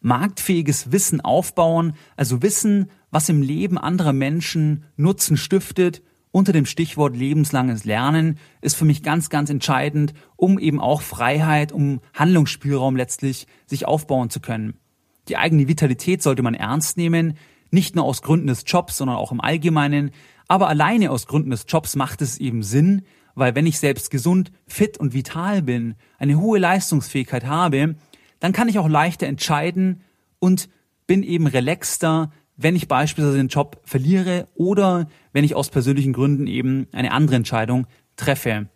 Marktfähiges 0.00 0.92
Wissen 0.92 1.20
aufbauen, 1.20 1.94
also 2.16 2.42
Wissen, 2.42 2.90
was 3.10 3.28
im 3.28 3.42
Leben 3.42 3.78
anderer 3.78 4.12
Menschen 4.12 4.84
Nutzen 4.96 5.36
stiftet 5.36 6.02
unter 6.36 6.52
dem 6.52 6.66
Stichwort 6.66 7.16
lebenslanges 7.16 7.84
Lernen 7.84 8.38
ist 8.60 8.76
für 8.76 8.84
mich 8.84 9.02
ganz, 9.02 9.30
ganz 9.30 9.48
entscheidend, 9.48 10.12
um 10.36 10.58
eben 10.58 10.80
auch 10.80 11.00
Freiheit, 11.00 11.72
um 11.72 12.02
Handlungsspielraum 12.12 12.94
letztlich 12.94 13.46
sich 13.64 13.86
aufbauen 13.86 14.28
zu 14.28 14.40
können. 14.40 14.74
Die 15.28 15.38
eigene 15.38 15.66
Vitalität 15.66 16.22
sollte 16.22 16.42
man 16.42 16.52
ernst 16.52 16.98
nehmen, 16.98 17.38
nicht 17.70 17.96
nur 17.96 18.04
aus 18.04 18.20
Gründen 18.20 18.48
des 18.48 18.64
Jobs, 18.66 18.98
sondern 18.98 19.16
auch 19.16 19.32
im 19.32 19.40
Allgemeinen. 19.40 20.10
Aber 20.48 20.68
alleine 20.68 21.10
aus 21.10 21.26
Gründen 21.26 21.50
des 21.50 21.66
Jobs 21.68 21.96
macht 21.96 22.22
es 22.22 22.38
eben 22.38 22.62
Sinn, 22.62 23.02
weil 23.34 23.54
wenn 23.54 23.66
ich 23.66 23.78
selbst 23.78 24.10
gesund, 24.10 24.50
fit 24.66 24.98
und 24.98 25.12
vital 25.12 25.62
bin, 25.62 25.94
eine 26.18 26.40
hohe 26.40 26.58
Leistungsfähigkeit 26.58 27.44
habe, 27.44 27.96
dann 28.40 28.52
kann 28.52 28.68
ich 28.68 28.78
auch 28.78 28.88
leichter 28.88 29.26
entscheiden 29.26 30.02
und 30.38 30.68
bin 31.06 31.22
eben 31.22 31.46
relaxter, 31.46 32.32
wenn 32.56 32.76
ich 32.76 32.88
beispielsweise 32.88 33.36
den 33.36 33.48
Job 33.48 33.80
verliere 33.84 34.48
oder 34.54 35.08
wenn 35.32 35.44
ich 35.44 35.54
aus 35.54 35.68
persönlichen 35.68 36.12
Gründen 36.12 36.46
eben 36.46 36.86
eine 36.92 37.12
andere 37.12 37.36
Entscheidung 37.36 37.86
treffe. 38.16 38.68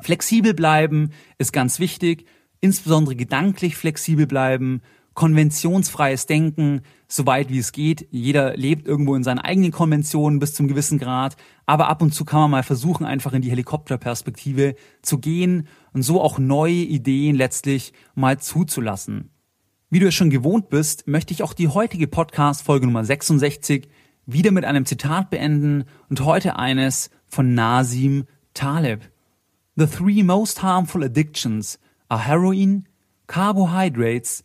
Flexibel 0.00 0.54
bleiben 0.54 1.10
ist 1.38 1.52
ganz 1.52 1.80
wichtig, 1.80 2.24
insbesondere 2.60 3.16
gedanklich 3.16 3.76
flexibel 3.76 4.26
bleiben, 4.26 4.82
konventionsfreies 5.20 6.24
Denken, 6.24 6.80
soweit 7.06 7.50
wie 7.50 7.58
es 7.58 7.72
geht. 7.72 8.08
Jeder 8.10 8.56
lebt 8.56 8.88
irgendwo 8.88 9.14
in 9.14 9.22
seinen 9.22 9.38
eigenen 9.38 9.70
Konventionen 9.70 10.38
bis 10.38 10.54
zum 10.54 10.66
gewissen 10.66 10.98
Grad, 10.98 11.36
aber 11.66 11.88
ab 11.88 12.00
und 12.00 12.14
zu 12.14 12.24
kann 12.24 12.40
man 12.40 12.50
mal 12.52 12.62
versuchen, 12.62 13.04
einfach 13.04 13.34
in 13.34 13.42
die 13.42 13.50
Helikopterperspektive 13.50 14.76
zu 15.02 15.18
gehen 15.18 15.68
und 15.92 16.04
so 16.04 16.22
auch 16.22 16.38
neue 16.38 16.72
Ideen 16.72 17.36
letztlich 17.36 17.92
mal 18.14 18.38
zuzulassen. 18.38 19.28
Wie 19.90 19.98
du 19.98 20.06
es 20.06 20.14
schon 20.14 20.30
gewohnt 20.30 20.70
bist, 20.70 21.06
möchte 21.06 21.34
ich 21.34 21.42
auch 21.42 21.52
die 21.52 21.68
heutige 21.68 22.06
Podcast-Folge 22.06 22.86
Nummer 22.86 23.04
66 23.04 23.90
wieder 24.24 24.52
mit 24.52 24.64
einem 24.64 24.86
Zitat 24.86 25.28
beenden 25.28 25.84
und 26.08 26.24
heute 26.24 26.56
eines 26.56 27.10
von 27.26 27.52
Nasim 27.52 28.24
Taleb. 28.54 29.02
The 29.76 29.86
three 29.86 30.22
most 30.22 30.62
harmful 30.62 31.04
addictions 31.04 31.78
are 32.08 32.26
heroin, 32.26 32.88
carbohydrates 33.26 34.44